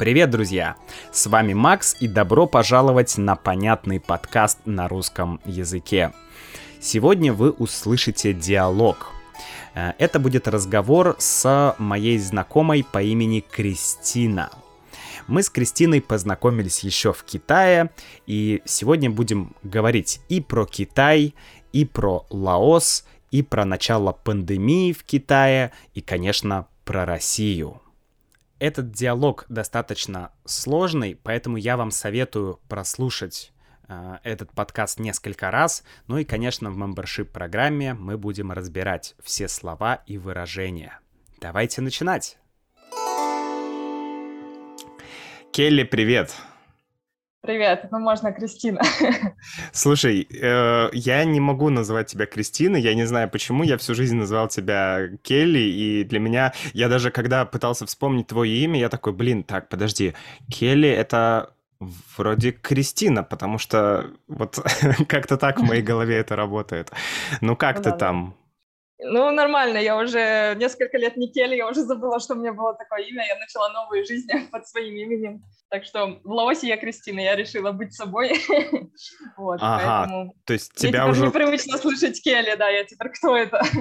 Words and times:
Привет, 0.00 0.30
друзья! 0.30 0.76
С 1.12 1.26
вами 1.26 1.52
Макс 1.52 1.94
и 2.00 2.08
добро 2.08 2.46
пожаловать 2.46 3.18
на 3.18 3.36
понятный 3.36 4.00
подкаст 4.00 4.60
на 4.64 4.88
русском 4.88 5.42
языке. 5.44 6.14
Сегодня 6.80 7.34
вы 7.34 7.50
услышите 7.50 8.32
диалог. 8.32 9.12
Э, 9.74 9.92
это 9.98 10.18
будет 10.18 10.48
разговор 10.48 11.16
с 11.18 11.74
моей 11.76 12.16
знакомой 12.16 12.82
по 12.82 13.02
имени 13.02 13.40
Кристина. 13.40 14.48
Мы 15.26 15.42
с 15.42 15.50
Кристиной 15.50 16.00
познакомились 16.00 16.80
еще 16.80 17.12
в 17.12 17.22
Китае, 17.22 17.90
и 18.26 18.62
сегодня 18.64 19.10
будем 19.10 19.54
говорить 19.62 20.22
и 20.30 20.40
про 20.40 20.64
Китай, 20.64 21.34
и 21.74 21.84
про 21.84 22.24
Лаос, 22.30 23.04
и 23.30 23.42
про 23.42 23.66
начало 23.66 24.12
пандемии 24.12 24.94
в 24.94 25.04
Китае, 25.04 25.72
и, 25.92 26.00
конечно, 26.00 26.68
про 26.86 27.04
Россию. 27.04 27.82
Этот 28.60 28.92
диалог 28.92 29.46
достаточно 29.48 30.32
сложный, 30.44 31.18
поэтому 31.20 31.56
я 31.56 31.78
вам 31.78 31.90
советую 31.90 32.60
прослушать 32.68 33.52
э, 33.88 34.18
этот 34.22 34.52
подкаст 34.52 35.00
несколько 35.00 35.50
раз. 35.50 35.82
Ну 36.08 36.18
и, 36.18 36.24
конечно, 36.24 36.70
в 36.70 36.76
мембершип 36.76 37.32
программе 37.32 37.94
мы 37.94 38.18
будем 38.18 38.52
разбирать 38.52 39.16
все 39.24 39.48
слова 39.48 40.02
и 40.06 40.18
выражения. 40.18 41.00
Давайте 41.40 41.80
начинать. 41.80 42.36
Келли, 45.52 45.84
привет. 45.84 46.30
Привет, 47.42 47.88
ну 47.90 47.98
можно 47.98 48.32
Кристина. 48.32 48.82
Слушай, 49.72 50.28
э, 50.30 50.90
я 50.92 51.24
не 51.24 51.40
могу 51.40 51.70
называть 51.70 52.08
тебя 52.08 52.26
Кристиной, 52.26 52.82
я 52.82 52.94
не 52.94 53.06
знаю 53.06 53.30
почему, 53.30 53.62
я 53.62 53.78
всю 53.78 53.94
жизнь 53.94 54.16
называл 54.16 54.48
тебя 54.48 55.08
Келли, 55.22 55.58
и 55.58 56.04
для 56.04 56.18
меня, 56.18 56.52
я 56.74 56.90
даже 56.90 57.10
когда 57.10 57.46
пытался 57.46 57.86
вспомнить 57.86 58.26
твое 58.26 58.58
имя, 58.58 58.78
я 58.78 58.90
такой, 58.90 59.14
блин, 59.14 59.42
так, 59.42 59.70
подожди, 59.70 60.12
Келли 60.50 60.90
это 60.90 61.54
вроде 61.80 62.52
Кристина, 62.52 63.22
потому 63.22 63.56
что 63.56 64.10
вот 64.28 64.58
как-то 65.08 65.38
так 65.38 65.60
в 65.60 65.62
моей 65.62 65.82
голове 65.90 66.18
это 66.18 66.36
работает. 66.36 66.92
Ну 67.40 67.56
как 67.56 67.78
ну, 67.78 67.82
ты 67.84 67.90
да, 67.90 67.96
там? 67.96 68.34
Ну, 69.02 69.30
нормально, 69.30 69.78
я 69.78 69.96
уже 69.96 70.54
несколько 70.58 70.98
лет 70.98 71.16
не 71.16 71.28
Келли, 71.28 71.56
я 71.56 71.68
уже 71.68 71.82
забыла, 71.82 72.20
что 72.20 72.34
у 72.34 72.36
меня 72.36 72.52
было 72.52 72.74
такое 72.74 73.02
имя, 73.02 73.24
я 73.26 73.38
начала 73.38 73.68
новую 73.70 74.04
жизнь 74.04 74.28
под 74.52 74.66
своим 74.66 74.94
именем. 74.94 75.42
Так 75.68 75.84
что 75.84 76.20
в 76.24 76.30
Лаосе 76.30 76.68
я 76.68 76.76
Кристина, 76.76 77.20
я 77.20 77.36
решила 77.36 77.72
быть 77.72 77.94
собой. 77.94 78.32
вот, 79.36 79.58
ага, 79.60 80.00
поэтому... 80.00 80.34
то 80.44 80.52
есть 80.52 80.74
тебя 80.74 81.06
уже... 81.06 81.26
непривычно 81.26 81.78
слышать 81.78 82.20
Келли, 82.22 82.54
да, 82.56 82.68
я 82.68 82.84
теперь 82.84 83.10
кто 83.10 83.36
это? 83.36 83.62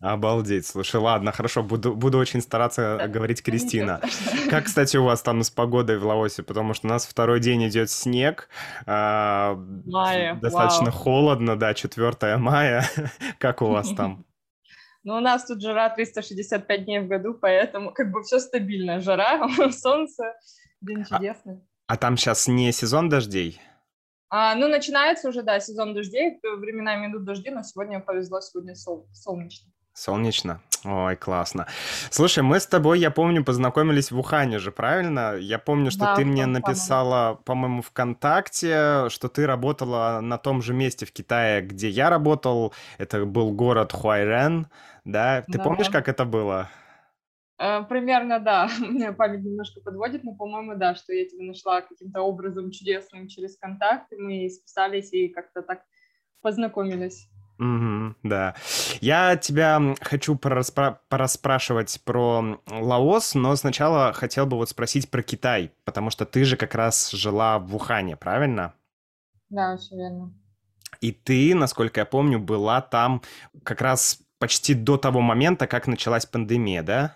Обалдеть, 0.00 0.64
слушай, 0.64 1.00
ладно, 1.00 1.32
хорошо, 1.32 1.64
буду, 1.64 1.92
буду 1.92 2.18
очень 2.18 2.40
стараться 2.40 2.98
да, 2.98 3.08
говорить 3.08 3.42
Кристина. 3.42 4.00
Как, 4.48 4.66
кстати, 4.66 4.96
у 4.96 5.02
вас 5.02 5.22
там 5.22 5.42
с 5.42 5.50
погодой 5.50 5.98
в 5.98 6.06
Лаосе? 6.06 6.44
Потому 6.44 6.72
что 6.74 6.86
у 6.86 6.90
нас 6.90 7.04
второй 7.04 7.40
день 7.40 7.66
идет 7.66 7.90
снег, 7.90 8.48
э, 8.86 9.56
мая, 9.86 10.38
достаточно 10.40 10.92
вау. 10.92 10.94
холодно, 10.94 11.58
да, 11.58 11.74
4 11.74 12.36
мая. 12.36 12.88
как 13.40 13.60
у 13.60 13.66
вас 13.66 13.88
там? 13.90 14.24
Ну, 15.04 15.16
у 15.16 15.20
нас 15.20 15.46
тут 15.46 15.62
жара 15.62 15.88
365 15.90 16.84
дней 16.84 17.00
в 17.00 17.08
году, 17.08 17.34
поэтому 17.34 17.92
как 17.92 18.10
бы 18.10 18.22
все 18.22 18.38
стабильно. 18.38 19.00
Жара, 19.00 19.48
солнце, 19.72 20.34
день 20.80 21.02
а, 21.02 21.04
чудесный. 21.04 21.54
А, 21.86 21.94
а 21.94 21.96
там 21.96 22.16
сейчас 22.16 22.48
не 22.48 22.72
сезон 22.72 23.08
дождей? 23.08 23.60
А, 24.30 24.54
ну, 24.54 24.68
начинается 24.68 25.28
уже, 25.28 25.42
да, 25.42 25.60
сезон 25.60 25.94
дождей. 25.94 26.38
Временами 26.42 27.10
идут 27.10 27.24
дожди, 27.24 27.50
но 27.50 27.62
сегодня 27.62 28.00
повезло, 28.00 28.40
сегодня 28.40 28.74
сол- 28.74 29.08
солнечно. 29.12 29.70
Солнечно? 29.98 30.60
Ой, 30.84 31.16
классно. 31.16 31.66
Слушай, 32.10 32.44
мы 32.44 32.60
с 32.60 32.66
тобой, 32.66 33.00
я 33.00 33.10
помню, 33.10 33.44
познакомились 33.44 34.12
в 34.12 34.18
Ухане 34.18 34.60
же, 34.60 34.70
правильно? 34.70 35.34
Я 35.34 35.58
помню, 35.58 35.90
что 35.90 36.04
да, 36.04 36.14
ты 36.14 36.24
мне 36.24 36.46
написала, 36.46 37.40
по-моему, 37.44 37.82
ВКонтакте, 37.82 39.08
что 39.08 39.28
ты 39.28 39.44
работала 39.44 40.20
на 40.22 40.38
том 40.38 40.62
же 40.62 40.72
месте 40.72 41.04
в 41.04 41.12
Китае, 41.12 41.62
где 41.62 41.88
я 41.88 42.10
работал. 42.10 42.72
Это 42.98 43.24
был 43.24 43.50
город 43.50 43.92
Хуайрен, 43.92 44.68
да? 45.04 45.42
Ты 45.42 45.58
да. 45.58 45.64
помнишь, 45.64 45.90
как 45.90 46.08
это 46.08 46.24
было? 46.24 46.68
Э, 47.58 47.82
примерно, 47.82 48.38
да. 48.38 48.70
Меня 48.78 49.12
память 49.12 49.42
немножко 49.42 49.80
подводит, 49.80 50.22
но, 50.22 50.36
по-моему, 50.36 50.76
да, 50.76 50.94
что 50.94 51.12
я 51.12 51.28
тебя 51.28 51.42
нашла 51.42 51.80
каким-то 51.80 52.22
образом 52.22 52.70
чудесным 52.70 53.26
через 53.26 53.58
контакт, 53.58 54.12
и 54.12 54.16
мы 54.16 54.48
списались 54.48 55.12
и 55.12 55.28
как-то 55.28 55.62
так 55.62 55.82
познакомились. 56.40 57.28
Угу, 57.58 58.14
да. 58.22 58.54
Я 59.00 59.36
тебя 59.36 59.80
хочу 60.00 60.36
пораспра- 60.36 60.98
пораспрашивать 61.08 62.00
про 62.04 62.60
Лаос, 62.68 63.34
но 63.34 63.56
сначала 63.56 64.12
хотел 64.12 64.46
бы 64.46 64.56
вот 64.56 64.68
спросить 64.68 65.10
про 65.10 65.22
Китай, 65.22 65.72
потому 65.84 66.10
что 66.10 66.24
ты 66.24 66.44
же 66.44 66.56
как 66.56 66.74
раз 66.74 67.10
жила 67.10 67.58
в 67.58 67.74
Ухане, 67.74 68.16
правильно? 68.16 68.74
Да, 69.50 69.76
все 69.76 69.96
верно. 69.96 70.32
И 71.00 71.12
ты, 71.12 71.54
насколько 71.54 72.00
я 72.00 72.06
помню, 72.06 72.38
была 72.38 72.80
там 72.80 73.22
как 73.64 73.80
раз 73.80 74.20
почти 74.38 74.74
до 74.74 74.96
того 74.96 75.20
момента, 75.20 75.66
как 75.66 75.86
началась 75.86 76.26
пандемия, 76.26 76.82
да? 76.82 77.14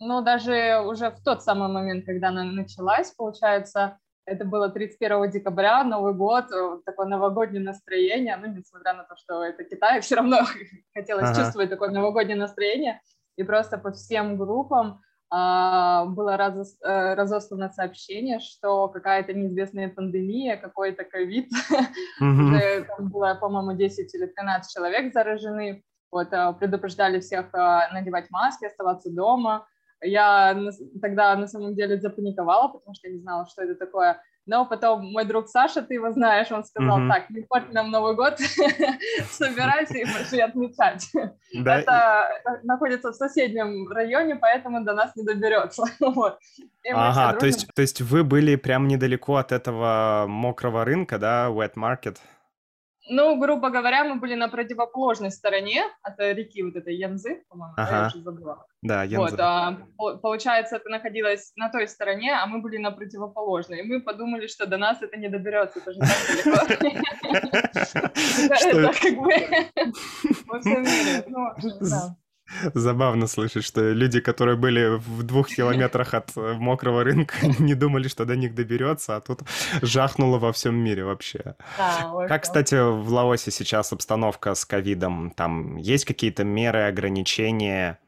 Ну, 0.00 0.22
даже 0.22 0.80
уже 0.84 1.10
в 1.10 1.22
тот 1.22 1.42
самый 1.42 1.68
момент, 1.68 2.06
когда 2.06 2.28
она 2.28 2.42
началась, 2.42 3.12
получается, 3.12 3.98
это 4.26 4.44
было 4.44 4.68
31 4.68 5.30
декабря, 5.30 5.84
Новый 5.84 6.14
год, 6.14 6.50
э, 6.52 6.78
такое 6.84 7.06
новогоднее 7.06 7.62
настроение. 7.62 8.36
Ну, 8.36 8.46
несмотря 8.46 8.94
на 8.94 9.04
то, 9.04 9.16
что 9.16 9.42
это 9.42 9.64
Китай, 9.64 10.00
все 10.00 10.16
равно 10.16 10.38
хотелось 10.94 11.30
ага. 11.30 11.42
чувствовать 11.42 11.70
такое 11.70 11.90
новогоднее 11.90 12.36
настроение. 12.36 13.00
И 13.36 13.42
просто 13.42 13.78
по 13.78 13.92
всем 13.92 14.36
группам 14.36 15.00
а, 15.32 16.06
было 16.06 16.36
раз, 16.36 16.76
а, 16.82 17.14
разослано 17.14 17.70
сообщение, 17.70 18.40
что 18.40 18.88
какая-то 18.88 19.32
неизвестная 19.32 19.88
пандемия, 19.88 20.56
какой-то 20.56 21.04
ковид. 21.04 21.48
Там 22.18 23.08
было, 23.08 23.38
по-моему, 23.40 23.72
10 23.72 24.14
или 24.14 24.26
13 24.26 24.72
человек 24.72 25.12
заражены. 25.12 25.82
Вот, 26.10 26.32
а, 26.32 26.52
предупреждали 26.52 27.20
всех 27.20 27.52
надевать 27.52 28.30
маски, 28.30 28.64
оставаться 28.64 29.10
дома. 29.10 29.66
Я 30.02 30.58
тогда 31.00 31.36
на 31.36 31.46
самом 31.46 31.74
деле 31.74 32.00
запаниковала, 32.00 32.68
потому 32.68 32.94
что 32.94 33.08
я 33.08 33.14
не 33.14 33.20
знала, 33.20 33.46
что 33.46 33.62
это 33.62 33.74
такое. 33.74 34.20
Но 34.46 34.64
потом 34.66 35.12
мой 35.12 35.24
друг 35.24 35.48
Саша, 35.48 35.82
ты 35.82 35.94
его 35.94 36.10
знаешь, 36.10 36.50
он 36.50 36.64
сказал, 36.64 37.00
mm-hmm. 37.00 37.08
так, 37.08 37.30
не 37.30 37.42
порть 37.42 37.72
нам 37.72 37.90
Новый 37.90 38.16
год, 38.16 38.38
собирайся 39.30 39.98
и 39.98 40.04
пошли 40.04 40.40
отмечать. 40.40 41.08
Да. 41.54 41.78
Это 41.78 42.60
находится 42.64 43.12
в 43.12 43.14
соседнем 43.14 43.86
районе, 43.88 44.36
поэтому 44.36 44.82
до 44.84 44.94
нас 44.94 45.14
не 45.14 45.24
доберется. 45.24 45.84
вот. 46.00 46.38
Ага, 46.92 47.38
то 47.38 47.46
есть, 47.46 47.68
то 47.74 47.82
есть 47.82 48.00
вы 48.00 48.24
были 48.24 48.56
прям 48.56 48.88
недалеко 48.88 49.36
от 49.36 49.52
этого 49.52 50.24
мокрого 50.26 50.84
рынка, 50.84 51.18
да, 51.18 51.48
wet 51.48 51.74
market? 51.74 52.16
Ну, 53.12 53.36
грубо 53.38 53.70
говоря, 53.70 54.04
мы 54.04 54.20
были 54.20 54.34
на 54.34 54.48
противоположной 54.48 55.32
стороне 55.32 55.82
от 56.02 56.18
реки 56.20 56.62
вот 56.62 56.76
этой 56.76 56.94
Янзы, 56.94 57.42
по-моему, 57.48 57.74
ага. 57.76 57.96
я 57.96 58.06
уже 58.06 58.22
забыла. 58.22 58.66
Да, 58.82 59.02
Янзы. 59.02 59.18
Вот, 59.18 59.40
а, 59.40 59.78
получается, 60.22 60.76
это 60.76 60.88
находилось 60.88 61.52
на 61.56 61.70
той 61.70 61.88
стороне, 61.88 62.32
а 62.32 62.46
мы 62.46 62.62
были 62.62 62.78
на 62.78 62.92
противоположной. 62.92 63.80
И 63.80 63.82
мы 63.82 64.00
подумали, 64.00 64.46
что 64.46 64.66
до 64.66 64.78
нас 64.78 65.02
это 65.02 65.16
не 65.16 65.28
доберется, 65.28 65.80
это 65.80 65.92
же 65.92 65.98
так 65.98 66.78
далеко. 66.78 67.00
Это 68.50 68.92
как 69.00 69.16
бы 69.16 69.32
во 70.46 70.60
всем 70.60 70.82
мире. 70.82 71.24
Забавно 72.74 73.26
слышать, 73.26 73.64
что 73.64 73.92
люди, 73.92 74.20
которые 74.20 74.56
были 74.56 74.96
в 74.96 75.22
двух 75.22 75.48
километрах 75.48 76.14
от 76.14 76.30
э, 76.36 76.54
мокрого 76.54 77.04
рынка, 77.04 77.34
не 77.58 77.74
думали, 77.74 78.08
что 78.08 78.24
до 78.24 78.36
них 78.36 78.54
доберется, 78.54 79.16
а 79.16 79.20
тут 79.20 79.40
жахнуло 79.82 80.38
во 80.38 80.52
всем 80.52 80.74
мире 80.74 81.04
вообще. 81.04 81.54
Да, 81.78 82.26
как, 82.28 82.42
кстати, 82.42 82.74
в 82.74 83.08
Лаосе 83.12 83.50
сейчас 83.50 83.92
обстановка 83.92 84.54
с 84.54 84.64
ковидом? 84.64 85.30
Там 85.36 85.76
есть 85.76 86.04
какие-то 86.04 86.44
меры, 86.44 86.80
ограничения? 86.80 87.98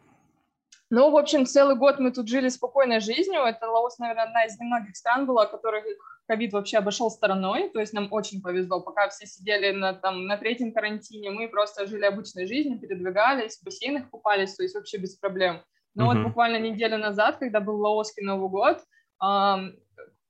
Ну, 0.94 1.10
в 1.10 1.16
общем, 1.16 1.46
целый 1.46 1.74
год 1.74 1.98
мы 2.00 2.12
тут 2.12 2.28
жили 2.28 2.50
спокойной 2.50 3.00
жизнью. 3.00 3.40
Это 3.44 3.66
Лаос, 3.66 3.98
наверное, 3.98 4.24
одна 4.24 4.44
из 4.44 4.60
немногих 4.60 4.94
стран 4.94 5.24
была, 5.24 5.46
которых 5.46 5.86
ковид 6.26 6.52
вообще 6.52 6.76
обошел 6.76 7.10
стороной. 7.10 7.70
То 7.70 7.80
есть 7.80 7.94
нам 7.94 8.08
очень 8.10 8.42
повезло. 8.42 8.78
Пока 8.82 9.08
все 9.08 9.26
сидели 9.26 9.70
на, 9.70 9.94
там, 9.94 10.26
на 10.26 10.36
третьем 10.36 10.70
карантине, 10.70 11.30
мы 11.30 11.48
просто 11.48 11.86
жили 11.86 12.04
обычной 12.04 12.46
жизнью, 12.46 12.78
передвигались, 12.78 13.56
в 13.56 13.64
бассейнах 13.64 14.10
купались, 14.10 14.54
то 14.54 14.64
есть 14.64 14.74
вообще 14.74 14.98
без 14.98 15.16
проблем. 15.16 15.62
Но 15.94 16.04
mm-hmm. 16.04 16.14
вот 16.14 16.26
буквально 16.26 16.58
неделю 16.58 16.98
назад, 16.98 17.38
когда 17.38 17.60
был 17.60 17.80
Лаосский 17.80 18.22
Новый 18.22 18.50
год, 18.50 18.84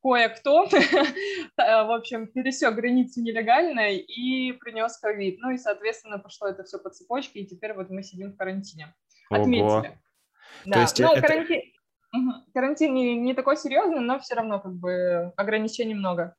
кое-кто, 0.00 0.66
в 1.56 1.96
общем, 1.96 2.28
пересек 2.28 2.72
границу 2.76 3.20
нелегально 3.20 3.90
и 3.96 4.52
принес 4.52 4.96
ковид. 4.96 5.40
Ну 5.40 5.50
и, 5.50 5.58
соответственно, 5.58 6.20
пошло 6.20 6.46
это 6.46 6.62
все 6.62 6.78
по 6.78 6.90
цепочке, 6.90 7.40
и 7.40 7.46
теперь 7.48 7.72
вот 7.74 7.90
мы 7.90 8.04
сидим 8.04 8.30
в 8.30 8.36
карантине. 8.36 8.94
Отметили. 9.28 9.98
Да, 10.64 10.72
То 10.72 10.80
есть 10.80 11.00
ну, 11.00 11.12
это... 11.12 11.20
карантин, 11.22 11.60
угу. 12.12 12.32
карантин 12.54 12.94
не, 12.94 13.16
не 13.16 13.34
такой 13.34 13.56
серьезный, 13.56 14.00
но 14.00 14.18
все 14.18 14.34
равно 14.34 14.60
как 14.60 14.72
бы 14.72 15.32
ограничений 15.36 15.94
много. 15.94 16.34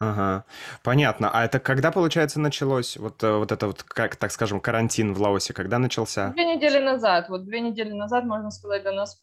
Ага, 0.00 0.44
понятно. 0.82 1.30
А 1.32 1.44
это 1.44 1.60
когда, 1.60 1.90
получается, 1.90 2.40
началось 2.40 2.96
вот, 2.96 3.22
э, 3.22 3.36
вот 3.36 3.52
это 3.52 3.66
вот, 3.68 3.82
как, 3.82 4.16
так 4.16 4.32
скажем, 4.32 4.60
карантин 4.60 5.14
в 5.14 5.20
Лаосе? 5.20 5.54
Когда 5.54 5.78
начался? 5.78 6.30
Две 6.30 6.56
недели 6.56 6.78
назад. 6.78 7.28
Вот 7.28 7.44
две 7.44 7.60
недели 7.60 7.92
назад, 7.92 8.24
можно 8.24 8.50
сказать, 8.50 8.82
до 8.82 8.92
нас 8.92 9.22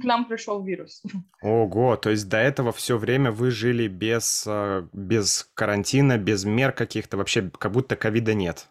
к 0.00 0.04
нам 0.04 0.26
пришел 0.26 0.62
вирус. 0.62 1.02
Ого, 1.42 1.96
то 1.96 2.10
есть 2.10 2.28
до 2.28 2.36
этого 2.36 2.72
все 2.72 2.98
время 2.98 3.30
вы 3.30 3.50
жили 3.50 3.88
без, 3.88 4.44
э, 4.46 4.86
без 4.92 5.50
карантина, 5.54 6.18
без 6.18 6.44
мер 6.44 6.72
каких-то, 6.72 7.16
вообще 7.16 7.50
как 7.58 7.72
будто 7.72 7.96
ковида 7.96 8.34
нет. 8.34 8.68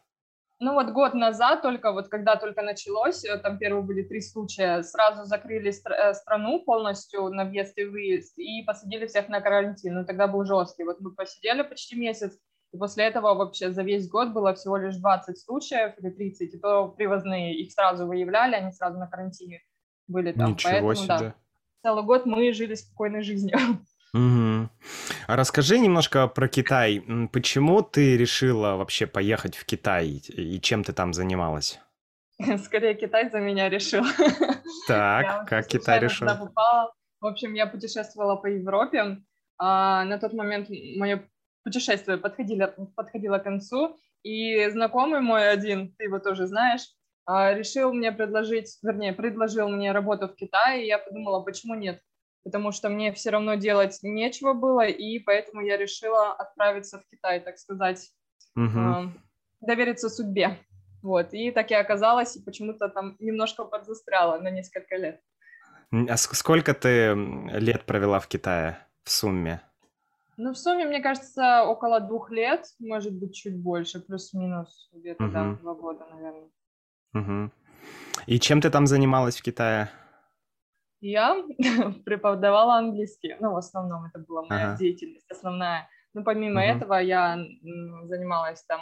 Ну 0.59 0.73
вот 0.73 0.89
год 0.89 1.13
назад, 1.13 1.61
только 1.61 1.91
вот 1.91 2.07
когда 2.07 2.35
только 2.35 2.63
началось, 2.63 3.23
э, 3.23 3.37
там 3.37 3.59
первые 3.59 3.83
были 3.83 4.01
три 4.01 4.21
случая, 4.21 4.81
сразу 4.81 5.23
закрыли 5.25 5.69
стр- 5.69 5.93
э, 5.93 6.13
страну 6.15 6.63
полностью 6.63 7.29
на 7.29 7.45
въезд 7.45 7.77
и 7.77 7.85
выезд 7.85 8.39
и 8.39 8.63
посадили 8.63 9.05
всех 9.05 9.29
на 9.29 9.39
карантин. 9.39 9.93
Ну 9.93 10.05
тогда 10.05 10.27
был 10.27 10.43
жесткий. 10.45 10.83
Вот 10.83 10.99
мы 10.99 11.11
посидели 11.11 11.61
почти 11.61 11.95
месяц, 11.95 12.39
и 12.73 12.77
после 12.77 13.05
этого 13.05 13.35
вообще 13.35 13.69
за 13.69 13.83
весь 13.83 14.09
год 14.09 14.29
было 14.29 14.55
всего 14.55 14.77
лишь 14.77 14.95
20 14.95 15.37
случаев 15.37 15.93
или 15.99 16.09
30, 16.09 16.55
и 16.55 16.57
то 16.57 16.87
привозные. 16.87 17.55
Их 17.55 17.71
сразу 17.71 18.07
выявляли, 18.07 18.55
они 18.55 18.71
сразу 18.71 18.97
на 18.97 19.07
карантине 19.07 19.61
были 20.07 20.31
там. 20.31 20.51
Ничего 20.51 20.71
Поэтому, 20.71 20.95
себе. 20.95 21.07
да, 21.07 21.35
целый 21.83 22.03
год 22.03 22.25
мы 22.25 22.51
жили 22.51 22.73
спокойной 22.73 23.21
жизнью. 23.21 23.57
Угу. 24.17 24.69
А 25.27 25.35
расскажи 25.35 25.79
немножко 25.79 26.27
про 26.27 26.47
Китай. 26.47 27.03
Почему 27.31 27.81
ты 27.81 28.17
решила 28.17 28.75
вообще 28.75 29.05
поехать 29.05 29.55
в 29.55 29.65
Китай 29.65 30.07
и 30.07 30.59
чем 30.59 30.83
ты 30.83 30.93
там 30.93 31.13
занималась? 31.13 31.79
Скорее, 32.65 32.95
Китай 32.95 33.29
за 33.29 33.39
меня 33.39 33.69
решил. 33.69 34.03
Так, 34.87 35.47
как 35.47 35.67
Китай 35.67 35.99
решил? 35.99 36.27
Попала. 36.27 36.93
В 37.19 37.25
общем, 37.25 37.53
я 37.53 37.67
путешествовала 37.67 38.35
по 38.35 38.47
Европе. 38.47 39.17
А, 39.57 40.03
на 40.05 40.17
тот 40.17 40.33
момент 40.33 40.69
мое 40.69 41.27
путешествие 41.63 42.17
подходило, 42.17 42.67
подходило 42.95 43.37
к 43.39 43.43
концу, 43.43 43.97
и 44.23 44.69
знакомый 44.69 45.21
мой 45.21 45.49
один, 45.49 45.93
ты 45.97 46.05
его 46.05 46.19
тоже 46.19 46.47
знаешь, 46.47 46.81
а, 47.25 47.53
решил 47.53 47.91
мне 47.91 48.11
предложить, 48.11 48.77
вернее, 48.83 49.13
предложил 49.13 49.67
мне 49.67 49.91
работу 49.91 50.27
в 50.27 50.35
Китае, 50.35 50.83
и 50.83 50.87
я 50.87 50.99
подумала, 50.99 51.41
почему 51.41 51.75
нет? 51.75 52.01
Потому 52.43 52.71
что 52.71 52.89
мне 52.89 53.13
все 53.13 53.29
равно 53.29 53.55
делать 53.55 53.99
нечего 54.03 54.53
было, 54.53 54.85
и 54.85 55.19
поэтому 55.19 55.61
я 55.61 55.77
решила 55.77 56.33
отправиться 56.33 56.99
в 56.99 57.05
Китай, 57.09 57.39
так 57.39 57.57
сказать, 57.57 58.11
угу. 58.55 58.79
э, 58.79 59.09
довериться 59.61 60.09
судьбе. 60.09 60.57
Вот, 61.03 61.33
и 61.33 61.51
так 61.51 61.71
и 61.71 61.75
оказалось, 61.75 62.35
и 62.35 62.43
почему-то 62.43 62.89
там 62.89 63.15
немножко 63.19 63.63
подзастряла 63.63 64.39
на 64.39 64.49
несколько 64.49 64.95
лет. 64.97 65.21
А 65.91 66.17
сколько 66.17 66.73
ты 66.73 67.13
лет 67.59 67.85
провела 67.85 68.19
в 68.19 68.27
Китае 68.27 68.77
в 69.03 69.11
сумме? 69.11 69.61
Ну, 70.35 70.51
в 70.51 70.57
сумме, 70.57 70.85
мне 70.85 71.01
кажется, 71.01 71.63
около 71.63 71.99
двух 71.99 72.29
лет, 72.29 72.65
может 72.79 73.13
быть, 73.13 73.35
чуть 73.35 73.57
больше, 73.57 73.99
плюс-минус, 73.99 74.89
где-то, 74.93 75.23
угу. 75.23 75.33
да, 75.33 75.53
два 75.61 75.73
года, 75.73 76.05
наверное. 76.11 76.49
Угу. 77.13 77.51
И 78.27 78.39
чем 78.39 78.61
ты 78.61 78.69
там 78.69 78.85
занималась 78.85 79.37
в 79.37 79.41
Китае? 79.41 79.89
Я 80.99 81.43
преподавала 82.05 82.77
английский, 82.77 83.35
ну, 83.39 83.53
в 83.53 83.57
основном 83.57 84.05
это 84.05 84.19
была 84.19 84.43
моя 84.43 84.69
ага. 84.69 84.77
деятельность 84.77 85.29
основная. 85.31 85.87
Но 86.13 86.23
помимо 86.23 86.61
угу. 86.61 86.69
этого 86.69 86.93
я 86.95 87.37
занималась 88.03 88.63
там 88.63 88.81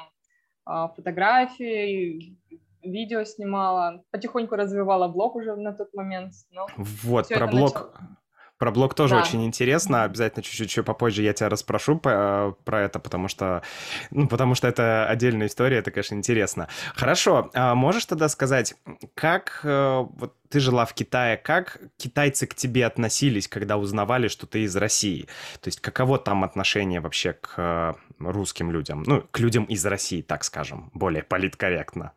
а, 0.65 0.87
фотографией, 0.89 2.39
видео 2.81 3.23
снимала, 3.23 4.03
потихоньку 4.11 4.55
развивала 4.55 5.07
блог 5.07 5.35
уже 5.35 5.55
на 5.55 5.73
тот 5.73 5.93
момент. 5.93 6.33
Но 6.51 6.67
вот, 7.03 7.27
про 7.27 7.47
блог, 7.47 7.73
начало. 7.73 7.91
Про 8.57 8.71
блог 8.71 8.93
тоже 8.93 9.15
да. 9.15 9.21
очень 9.21 9.43
интересно. 9.45 10.03
Обязательно 10.03 10.43
чуть-чуть 10.43 10.85
попозже 10.85 11.21
я 11.23 11.33
тебя 11.33 11.49
расспрошу 11.49 11.97
по, 11.97 12.55
про 12.63 12.81
это, 12.83 12.99
потому 12.99 13.27
что, 13.27 13.63
ну, 14.11 14.27
потому 14.27 14.55
что 14.55 14.67
это 14.67 15.07
отдельная 15.07 15.47
история, 15.47 15.77
это, 15.77 15.91
конечно, 15.91 16.15
интересно. 16.15 16.69
Хорошо, 16.95 17.49
а 17.53 17.75
можешь 17.75 18.05
тогда 18.05 18.29
сказать, 18.29 18.75
как 19.13 19.59
э, 19.63 20.05
вот 20.15 20.33
ты 20.49 20.59
жила 20.59 20.85
в 20.85 20.93
Китае, 20.93 21.35
как 21.35 21.79
китайцы 21.97 22.47
к 22.47 22.55
тебе 22.55 22.85
относились, 22.85 23.47
когда 23.47 23.77
узнавали, 23.77 24.29
что 24.29 24.47
ты 24.47 24.63
из 24.63 24.75
России? 24.77 25.27
То 25.61 25.67
есть 25.67 25.81
каково 25.81 26.17
там 26.17 26.45
отношение 26.45 27.01
вообще 27.01 27.33
к 27.33 27.53
э, 27.57 27.93
русским 28.19 28.71
людям? 28.71 29.03
Ну, 29.05 29.21
к 29.31 29.39
людям 29.39 29.65
из 29.65 29.85
России, 29.85 30.21
так 30.21 30.45
скажем, 30.45 30.91
более 30.93 31.23
политкорректно. 31.23 32.13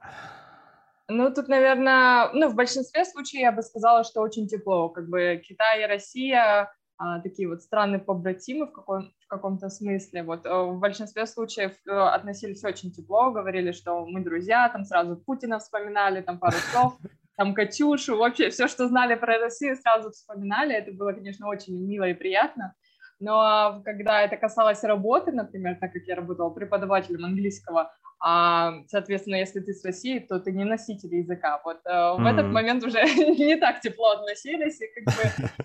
Ну, 1.08 1.32
тут, 1.32 1.48
наверное, 1.48 2.30
ну, 2.34 2.48
в 2.48 2.54
большинстве 2.54 3.04
случаев 3.04 3.40
я 3.40 3.52
бы 3.52 3.62
сказала, 3.62 4.04
что 4.04 4.20
очень 4.20 4.46
тепло. 4.46 4.90
Как 4.90 5.08
бы 5.08 5.42
Китай 5.42 5.82
и 5.82 5.86
Россия 5.86 6.70
а, 6.98 7.20
такие 7.20 7.48
вот 7.48 7.62
страны 7.62 8.00
побратимы 8.00 8.66
в, 8.66 8.72
каком, 8.72 9.12
в 9.24 9.28
каком-то 9.28 9.70
смысле. 9.70 10.24
Вот 10.24 10.44
э, 10.44 10.50
в 10.50 10.80
большинстве 10.80 11.26
случаев 11.26 11.72
э, 11.86 11.92
относились 11.92 12.64
очень 12.64 12.90
тепло, 12.90 13.30
говорили, 13.30 13.70
что 13.70 14.04
мы 14.04 14.22
друзья, 14.22 14.68
там 14.68 14.84
сразу 14.84 15.16
Путина 15.16 15.60
вспоминали, 15.60 16.22
там 16.22 16.40
пару 16.40 16.56
слов, 16.72 16.98
там 17.36 17.54
Катюшу, 17.54 18.16
вообще 18.16 18.50
все, 18.50 18.66
что 18.66 18.88
знали 18.88 19.14
про 19.14 19.38
Россию, 19.38 19.76
сразу 19.76 20.10
вспоминали. 20.10 20.74
Это 20.74 20.90
было, 20.92 21.12
конечно, 21.12 21.46
очень 21.46 21.80
мило 21.86 22.08
и 22.08 22.14
приятно. 22.14 22.74
Но 23.20 23.80
когда 23.84 24.22
это 24.22 24.36
касалось 24.36 24.82
работы, 24.82 25.30
например, 25.30 25.76
так 25.80 25.92
как 25.92 26.02
я 26.02 26.16
работала 26.16 26.50
преподавателем 26.50 27.24
английского, 27.24 27.92
а, 28.20 28.82
соответственно, 28.88 29.36
если 29.36 29.60
ты 29.60 29.72
с 29.72 29.84
России, 29.84 30.18
то 30.18 30.40
ты 30.40 30.50
не 30.52 30.64
носитель 30.64 31.14
языка. 31.14 31.60
Вот 31.64 31.78
э, 31.84 31.88
в 31.88 32.20
mm-hmm. 32.20 32.30
этот 32.30 32.46
момент 32.46 32.84
уже 32.84 33.02
не 33.04 33.56
так 33.56 33.80
тепло 33.80 34.10
относились, 34.10 34.80
и 34.80 34.88
как 34.88 35.14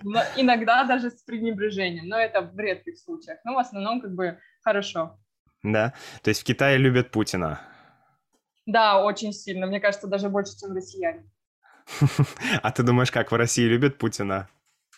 бы 0.03 0.19
иногда 0.37 0.83
даже 0.83 1.09
с 1.09 1.23
пренебрежением, 1.23 2.07
но 2.07 2.17
это 2.17 2.41
в 2.41 2.57
редких 2.59 2.99
случаях, 2.99 3.39
но 3.43 3.55
в 3.55 3.57
основном 3.57 4.01
как 4.01 4.13
бы 4.13 4.39
хорошо. 4.61 5.19
Да, 5.63 5.93
то 6.21 6.29
есть 6.29 6.41
в 6.41 6.43
Китае 6.43 6.77
любят 6.77 7.09
Путина. 7.09 7.61
Да, 8.65 9.03
очень 9.03 9.33
сильно, 9.33 9.65
мне 9.65 9.79
кажется, 9.79 10.07
даже 10.07 10.29
больше, 10.29 10.57
чем 10.59 10.75
россияне. 10.75 11.23
А 12.61 12.71
ты 12.71 12.83
думаешь, 12.83 13.11
как 13.11 13.31
в 13.31 13.35
России 13.35 13.65
любят 13.65 13.97
Путина? 13.97 14.47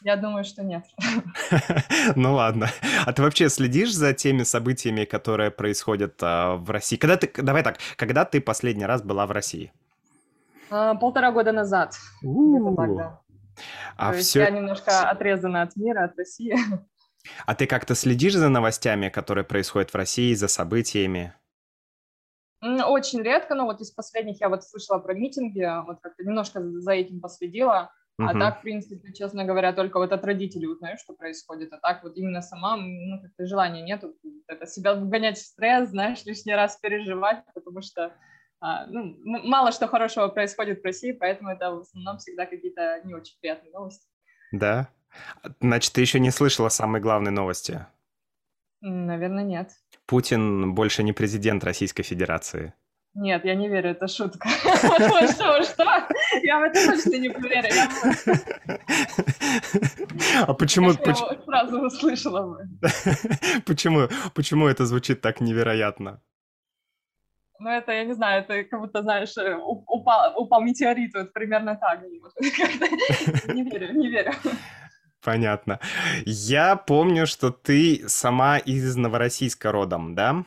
Я 0.02 0.18
думаю, 0.18 0.44
что 0.44 0.64
нет. 0.64 0.86
Ну 2.16 2.34
ладно. 2.34 2.70
А 3.06 3.14
ты 3.14 3.22
вообще 3.22 3.50
следишь 3.50 3.94
за 3.94 4.14
теми 4.14 4.44
событиями, 4.44 5.06
которые 5.06 5.52
происходят 5.52 6.16
а, 6.22 6.56
в 6.56 6.70
России? 6.70 6.98
Когда 6.98 7.18
ты, 7.18 7.32
давай 7.42 7.64
так, 7.64 7.78
когда 7.96 8.26
ты 8.26 8.42
последний 8.42 8.86
раз 8.86 9.02
была 9.02 9.26
в 9.26 9.32
России? 9.32 9.72
А, 10.70 10.96
полтора 10.96 11.32
года 11.32 11.52
назад. 11.52 11.96
А 13.98 14.12
То 14.12 14.20
все... 14.20 14.42
я 14.42 14.50
немножко 14.50 15.10
отрезана 15.10 15.62
от 15.62 15.76
мира, 15.76 16.06
от 16.06 16.18
России. 16.18 16.56
А 17.48 17.56
ты 17.56 17.66
как-то 17.66 17.96
следишь 17.96 18.36
за 18.36 18.50
новостями, 18.50 19.10
которые 19.10 19.44
происходят 19.44 19.90
в 19.90 19.96
России, 19.96 20.36
за 20.36 20.48
событиями? 20.48 21.34
Очень 22.62 23.24
редко, 23.24 23.56
но 23.56 23.66
вот 23.66 23.82
из 23.82 23.90
последних 23.90 24.42
я 24.42 24.50
вот 24.50 24.64
слышала 24.64 25.00
про 25.00 25.16
митинги, 25.16 25.66
вот 25.88 26.02
как-то 26.02 26.24
немножко 26.24 26.62
за 26.62 26.92
этим 26.92 27.20
последила. 27.20 27.92
А 28.18 28.32
угу. 28.32 28.40
так, 28.40 28.60
в 28.60 28.62
принципе, 28.62 29.12
честно 29.12 29.44
говоря, 29.44 29.74
только 29.74 30.00
вот 30.00 30.14
от 30.14 30.24
родителей 30.24 30.68
узнаю, 30.68 30.98
что 30.98 31.14
происходит. 31.14 31.74
А 31.74 31.78
так 31.80 32.04
вот 32.04 32.16
именно 32.16 32.42
сама, 32.42 32.78
ну, 32.78 33.22
как-то 33.22 33.46
желания 33.46 33.82
нету 33.82 34.16
это 34.48 34.66
себя 34.68 34.94
вгонять 34.94 35.38
в 35.38 35.46
стресс, 35.46 35.90
знаешь, 35.90 36.24
лишний 36.24 36.56
раз 36.56 36.78
переживать, 36.78 37.44
потому 37.54 37.82
что 37.82 38.14
а, 38.62 38.86
ну, 38.88 39.18
мало 39.24 39.72
что 39.72 39.88
хорошего 39.88 40.30
происходит 40.30 40.82
в 40.82 40.86
России, 40.86 41.12
поэтому 41.12 41.50
это 41.50 41.72
в 41.72 41.80
основном 41.82 42.18
всегда 42.18 42.46
какие-то 42.46 43.02
не 43.04 43.14
очень 43.14 43.38
приятные 43.42 43.72
новости. 43.74 44.08
Да? 44.52 44.88
Значит, 45.60 45.94
ты 45.94 46.02
еще 46.02 46.20
не 46.20 46.32
слышала 46.32 46.70
самой 46.70 47.02
главной 47.02 47.32
новости? 47.32 47.86
Наверное, 48.82 49.44
нет. 49.44 49.72
Путин 50.06 50.74
больше 50.74 51.04
не 51.04 51.12
президент 51.12 51.64
Российской 51.64 52.04
Федерации. 52.04 52.74
Нет, 53.14 53.46
я 53.46 53.56
не 53.56 53.70
верю, 53.70 53.92
это 53.92 54.08
шутка. 54.08 54.50
Что, 55.30 55.64
что? 55.64 55.95
Я 56.46 56.60
в 56.60 56.64
это 56.64 56.86
точно 56.86 57.18
не 57.18 57.30
поверю. 57.30 57.70
А 60.48 60.54
почему... 60.54 60.92
Сразу 60.92 61.82
услышала 61.82 62.42
бы. 62.48 62.70
Почему, 63.66 64.08
почему 64.34 64.68
это 64.68 64.86
звучит 64.86 65.22
так 65.22 65.42
невероятно? 65.42 66.22
Ну, 67.60 67.70
это, 67.70 67.94
я 67.94 68.04
не 68.04 68.14
знаю, 68.14 68.44
это 68.44 68.64
как 68.66 68.80
будто, 68.80 69.02
знаешь, 69.02 69.36
э, 69.38 69.56
упал, 69.56 70.34
упал 70.36 70.62
метеорит, 70.62 71.14
вот 71.16 71.32
примерно 71.34 71.76
так. 71.76 72.02
Не 73.54 73.64
верю, 73.64 73.94
не 73.94 74.10
верю. 74.10 74.34
Понятно. 75.24 75.80
Я 76.26 76.76
помню, 76.76 77.26
что 77.26 77.52
ты 77.52 78.08
сама 78.08 78.58
из 78.58 78.96
Новороссийска 78.96 79.72
родом, 79.72 80.16
да? 80.16 80.44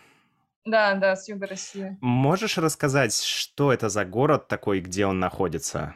Да, 0.70 0.94
да, 0.94 1.16
с 1.16 1.28
юга 1.28 1.46
России. 1.46 1.96
Можешь 2.00 2.58
рассказать, 2.58 3.14
что 3.14 3.72
это 3.72 3.88
за 3.88 4.04
город 4.04 4.48
такой, 4.48 4.80
где 4.80 5.06
он 5.06 5.18
находится? 5.18 5.94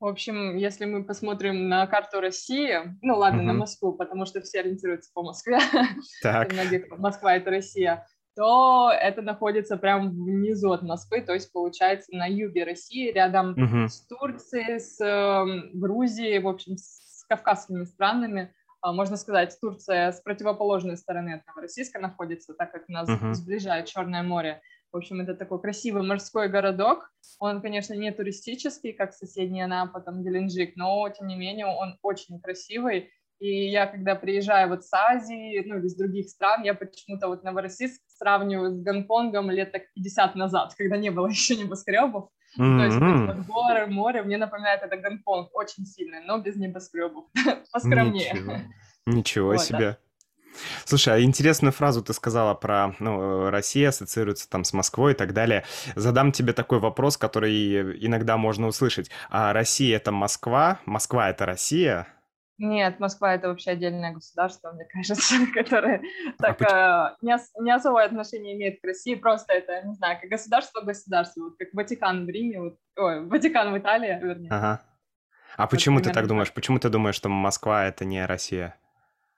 В 0.00 0.06
общем, 0.06 0.56
если 0.56 0.84
мы 0.84 1.04
посмотрим 1.04 1.68
на 1.68 1.86
карту 1.86 2.20
России, 2.20 2.76
ну 3.02 3.16
ладно, 3.16 3.38
угу. 3.38 3.46
на 3.46 3.52
Москву, 3.52 3.92
потому 3.92 4.26
что 4.26 4.40
все 4.40 4.58
ориентируются 4.58 5.12
по 5.14 5.22
Москве, 5.22 5.58
так. 6.22 6.52
многих 6.52 6.88
Москва 6.98 7.36
это 7.36 7.50
Россия, 7.50 8.04
то 8.34 8.90
это 8.90 9.22
находится 9.22 9.76
прям 9.76 10.10
внизу 10.10 10.72
от 10.72 10.82
Москвы, 10.82 11.20
то 11.20 11.32
есть 11.32 11.52
получается 11.52 12.16
на 12.16 12.26
юге 12.26 12.64
России, 12.64 13.12
рядом 13.12 13.52
угу. 13.52 13.88
с 13.88 14.04
Турцией, 14.08 14.80
с 14.80 15.00
э, 15.00 15.70
Грузией, 15.72 16.40
в 16.40 16.48
общем, 16.48 16.76
с 16.76 17.24
кавказскими 17.28 17.84
странами. 17.84 18.52
А, 18.82 18.92
можно 18.92 19.16
сказать, 19.16 19.56
Турция 19.60 20.10
с 20.10 20.20
противоположной 20.20 20.96
стороны 20.96 21.34
от 21.34 21.46
Новороссийска 21.46 22.00
находится, 22.00 22.52
так 22.52 22.72
как 22.72 22.88
нас 22.88 23.08
uh-huh. 23.08 23.32
сближает 23.32 23.86
Черное 23.86 24.24
море. 24.24 24.60
В 24.92 24.96
общем, 24.96 25.20
это 25.20 25.34
такой 25.34 25.60
красивый 25.60 26.02
морской 26.02 26.48
городок. 26.48 27.10
Он, 27.38 27.62
конечно, 27.62 27.94
не 27.94 28.10
туристический, 28.10 28.92
как 28.92 29.14
соседний 29.14 29.62
Анапа, 29.62 30.00
там, 30.00 30.22
Геленджик, 30.22 30.76
но, 30.76 31.08
тем 31.08 31.28
не 31.28 31.36
менее, 31.36 31.66
он 31.66 31.96
очень 32.02 32.40
красивый. 32.40 33.10
И 33.38 33.70
я, 33.70 33.86
когда 33.86 34.16
приезжаю 34.16 34.68
вот 34.68 34.84
с 34.84 34.92
Азии, 34.92 35.62
ну, 35.64 35.78
или 35.78 35.86
с 35.86 35.96
других 35.96 36.28
стран, 36.28 36.62
я 36.64 36.74
почему-то 36.74 37.28
вот 37.28 37.44
Новороссийск 37.44 38.02
сравниваю 38.08 38.72
с 38.72 38.82
Гонконгом 38.82 39.50
лет 39.50 39.70
так 39.72 39.82
50 39.94 40.34
назад, 40.34 40.74
когда 40.76 40.96
не 40.96 41.10
было 41.10 41.26
еще 41.28 41.56
небоскребов. 41.56 42.30
То 42.56 42.84
есть 42.84 42.98
вот 42.98 43.46
горы, 43.46 43.86
море, 43.86 44.22
мне 44.22 44.36
напоминает 44.36 44.82
это 44.82 44.96
Гонконг 44.96 45.54
очень 45.54 45.86
сильно, 45.86 46.20
но 46.20 46.38
без 46.38 46.56
небоскребов, 46.56 47.24
поскромнее. 47.72 48.70
Ничего, 49.06 49.56
себе. 49.56 49.98
Слушай, 50.84 51.14
а 51.14 51.20
интересную 51.22 51.72
фразу 51.72 52.02
ты 52.02 52.12
сказала 52.12 52.54
про, 52.54 52.94
ну, 52.98 53.50
Россия 53.50 53.88
ассоциируется 53.88 54.48
там 54.48 54.64
с 54.64 54.72
Москвой 54.72 55.12
и 55.12 55.14
так 55.14 55.32
далее. 55.32 55.64
Задам 55.96 56.30
тебе 56.32 56.52
такой 56.52 56.78
вопрос, 56.78 57.16
который 57.16 58.04
иногда 58.04 58.36
можно 58.36 58.66
услышать. 58.66 59.10
А 59.30 59.52
Россия— 59.52 59.96
это 59.98 60.12
Москва? 60.12 60.78
Москва— 60.84 61.30
это 61.30 61.46
Россия? 61.46 62.06
Нет, 62.62 63.00
Москва 63.00 63.34
это 63.34 63.48
вообще 63.48 63.72
отдельное 63.72 64.12
государство, 64.12 64.70
мне 64.70 64.84
кажется, 64.84 65.34
которое 65.52 66.00
а 66.38 66.42
так 66.42 66.62
а, 66.62 67.16
не, 67.20 67.36
не 67.60 67.74
особое 67.74 68.04
отношение 68.04 68.54
имеет 68.54 68.80
к 68.80 68.84
России, 68.84 69.16
просто 69.16 69.52
это, 69.52 69.82
не 69.82 69.94
знаю, 69.94 70.20
как 70.20 70.30
государство-государство, 70.30 71.42
вот 71.42 71.54
как 71.58 71.70
Ватикан 71.72 72.24
в 72.24 72.28
Риме, 72.28 72.60
вот, 72.60 72.78
ой, 72.96 73.26
Ватикан 73.26 73.72
в 73.72 73.78
Италии, 73.78 74.16
вернее. 74.22 74.48
Ага. 74.52 74.80
А 75.56 75.66
почему 75.66 76.00
ты 76.00 76.12
так 76.12 76.28
думаешь? 76.28 76.52
Почему 76.52 76.78
ты 76.78 76.88
думаешь, 76.88 77.16
что 77.16 77.28
Москва 77.28 77.84
это 77.84 78.04
не 78.04 78.24
Россия? 78.24 78.76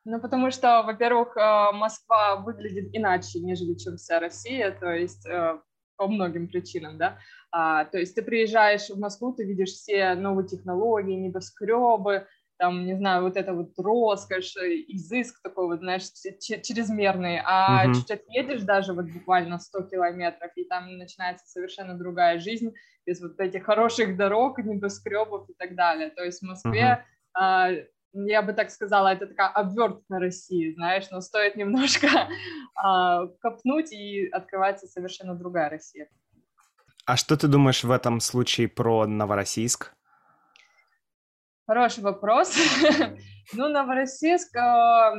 Ну, 0.04 0.20
потому 0.20 0.50
что, 0.50 0.82
во-первых, 0.82 1.34
э, 1.38 1.72
Москва 1.72 2.36
выглядит 2.36 2.90
иначе, 2.92 3.40
нежели 3.40 3.72
чем 3.72 3.96
вся 3.96 4.20
Россия, 4.20 4.70
то 4.70 4.92
есть 4.92 5.26
э, 5.26 5.58
по 5.96 6.08
многим 6.08 6.48
причинам, 6.48 6.98
да. 6.98 7.18
А, 7.50 7.84
то 7.86 7.98
есть 7.98 8.14
ты 8.14 8.22
приезжаешь 8.22 8.90
в 8.90 8.98
Москву, 8.98 9.32
ты 9.32 9.44
видишь 9.44 9.70
все 9.70 10.14
новые 10.14 10.46
технологии, 10.46 11.14
небоскребы, 11.14 12.26
там, 12.58 12.84
не 12.86 12.96
знаю, 12.96 13.22
вот 13.22 13.36
это 13.36 13.52
вот 13.52 13.72
роскошь, 13.78 14.56
изыск 14.56 15.42
такой 15.42 15.66
вот, 15.66 15.80
знаешь, 15.80 16.04
чрезмерный, 16.40 17.40
а 17.44 17.86
mm-hmm. 17.86 17.94
чуть 17.94 18.10
отъедешь 18.10 18.62
даже 18.62 18.92
вот 18.92 19.06
буквально 19.06 19.58
100 19.58 19.82
километров, 19.82 20.52
и 20.56 20.64
там 20.64 20.96
начинается 20.96 21.46
совершенно 21.46 21.98
другая 21.98 22.38
жизнь, 22.38 22.72
без 23.06 23.20
вот 23.20 23.38
этих 23.40 23.64
хороших 23.64 24.16
дорог, 24.16 24.58
небоскребов 24.58 25.50
и 25.50 25.54
так 25.54 25.74
далее. 25.74 26.10
То 26.10 26.24
есть 26.24 26.40
в 26.40 26.46
Москве 26.46 27.04
mm-hmm 27.36 27.84
я 28.14 28.42
бы 28.42 28.52
так 28.52 28.70
сказала, 28.70 29.08
это 29.08 29.26
такая 29.26 29.48
обвертка 29.48 30.18
России, 30.18 30.72
знаешь, 30.74 31.10
но 31.10 31.20
стоит 31.20 31.56
немножко 31.56 32.08
а, 32.76 33.26
копнуть, 33.40 33.92
и 33.92 34.28
открывается 34.28 34.86
совершенно 34.86 35.34
другая 35.34 35.68
Россия. 35.68 36.08
А 37.06 37.16
что 37.16 37.36
ты 37.36 37.48
думаешь 37.48 37.84
в 37.84 37.90
этом 37.90 38.20
случае 38.20 38.68
про 38.68 39.06
Новороссийск? 39.06 39.94
Хороший 41.66 42.02
вопрос. 42.04 42.54
ну, 43.54 43.68
Новороссийск, 43.68 44.54
а, 44.56 45.14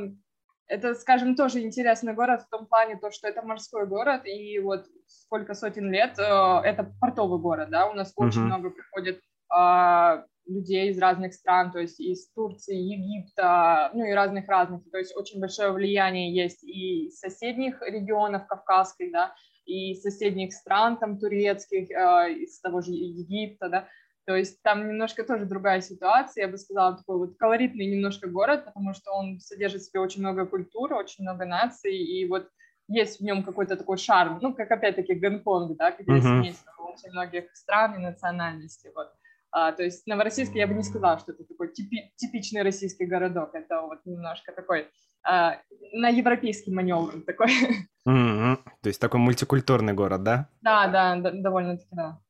это, 0.68 0.94
скажем, 0.94 1.34
тоже 1.34 1.60
интересный 1.60 2.14
город 2.14 2.42
в 2.42 2.48
том 2.48 2.66
плане, 2.66 2.96
то, 2.96 3.10
что 3.10 3.26
это 3.28 3.42
морской 3.42 3.86
город, 3.86 4.26
и 4.26 4.58
вот 4.60 4.86
сколько 5.06 5.54
сотен 5.54 5.90
лет 5.90 6.16
а, 6.18 6.62
это 6.64 6.92
портовый 7.00 7.40
город, 7.40 7.70
да, 7.70 7.88
у 7.88 7.94
нас 7.94 8.12
очень 8.16 8.42
много 8.42 8.70
приходит 8.70 9.20
а, 9.48 10.24
людей 10.46 10.90
из 10.90 10.98
разных 10.98 11.34
стран, 11.34 11.72
то 11.72 11.80
есть 11.80 11.98
из 11.98 12.30
Турции, 12.32 12.76
Египта, 12.76 13.90
ну 13.94 14.04
и 14.04 14.12
разных-разных, 14.12 14.88
то 14.90 14.98
есть 14.98 15.16
очень 15.16 15.40
большое 15.40 15.72
влияние 15.72 16.32
есть 16.34 16.62
и 16.62 17.06
из 17.06 17.18
соседних 17.18 17.82
регионов 17.82 18.46
Кавказских, 18.46 19.10
да, 19.10 19.34
и 19.64 19.94
соседних 19.96 20.52
стран, 20.52 20.96
там, 20.96 21.18
турецких, 21.18 21.90
э, 21.90 22.34
из 22.34 22.60
того 22.60 22.82
же 22.82 22.92
Египта, 22.92 23.68
да, 23.68 23.88
то 24.26 24.34
есть 24.34 24.60
там 24.62 24.88
немножко 24.88 25.22
тоже 25.24 25.44
другая 25.44 25.80
ситуация, 25.80 26.46
я 26.46 26.48
бы 26.50 26.58
сказала, 26.58 26.96
такой 26.96 27.18
вот 27.18 27.38
колоритный 27.38 27.86
немножко 27.86 28.28
город, 28.28 28.64
потому 28.64 28.92
что 28.92 29.12
он 29.12 29.38
содержит 29.40 29.82
в 29.82 29.86
себе 29.86 30.00
очень 30.00 30.20
много 30.20 30.46
культуры, 30.46 30.96
очень 30.96 31.22
много 31.22 31.44
наций, 31.44 31.96
и 31.96 32.26
вот 32.28 32.48
есть 32.88 33.20
в 33.20 33.22
нем 33.22 33.44
какой-то 33.44 33.76
такой 33.76 33.98
шарм, 33.98 34.38
ну, 34.42 34.52
как 34.52 34.70
опять-таки 34.70 35.14
Гонконг, 35.14 35.76
да, 35.76 35.92
где 35.92 36.10
uh-huh. 36.10 36.40
очень 36.40 37.10
многих 37.12 37.54
стран 37.54 37.94
и 37.94 37.98
национальностей, 37.98 38.90
вот. 38.94 39.08
А, 39.52 39.72
то 39.72 39.84
есть 39.84 40.06
Новороссийск 40.06 40.54
я 40.54 40.66
бы 40.66 40.74
не 40.74 40.82
сказала, 40.82 41.18
что 41.18 41.32
это 41.32 41.44
такой 41.44 41.72
типи, 41.72 42.12
типичный 42.16 42.62
российский 42.62 43.06
городок. 43.06 43.54
Это 43.54 43.80
вот 43.80 44.00
немножко 44.04 44.52
такой 44.52 44.88
а, 45.22 45.56
на 45.92 46.08
европейский 46.08 46.72
маневр 46.72 47.22
такой. 47.26 47.48
Mm-hmm. 48.06 48.58
То 48.82 48.88
есть 48.88 49.00
такой 49.00 49.18
мультикультурный 49.18 49.92
город, 49.92 50.22
да? 50.22 50.48
Да, 50.62 50.86
да, 50.86 51.16
да 51.16 51.32
довольно-таки, 51.32 51.88
да. 51.90 52.20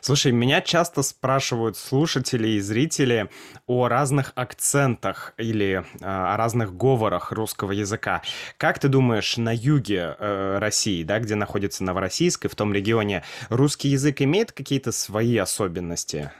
Слушай, 0.00 0.32
меня 0.32 0.60
часто 0.60 1.02
спрашивают 1.02 1.76
слушатели 1.76 2.48
и 2.48 2.60
зрители 2.60 3.30
о 3.66 3.88
разных 3.88 4.32
акцентах 4.34 5.34
или 5.36 5.84
э, 6.00 6.04
о 6.04 6.36
разных 6.36 6.76
говорах 6.76 7.32
русского 7.32 7.72
языка. 7.72 8.22
Как 8.58 8.78
ты 8.78 8.88
думаешь, 8.88 9.36
на 9.36 9.54
юге 9.54 10.16
э, 10.18 10.58
России, 10.58 11.02
да, 11.04 11.18
где 11.20 11.34
находится 11.34 11.84
Новороссийск, 11.84 12.44
и 12.44 12.48
в 12.48 12.54
том 12.54 12.72
регионе, 12.72 13.22
русский 13.48 13.88
язык 13.88 14.20
имеет 14.22 14.52
какие-то 14.52 14.92
свои 14.92 15.36
особенности? 15.36 16.30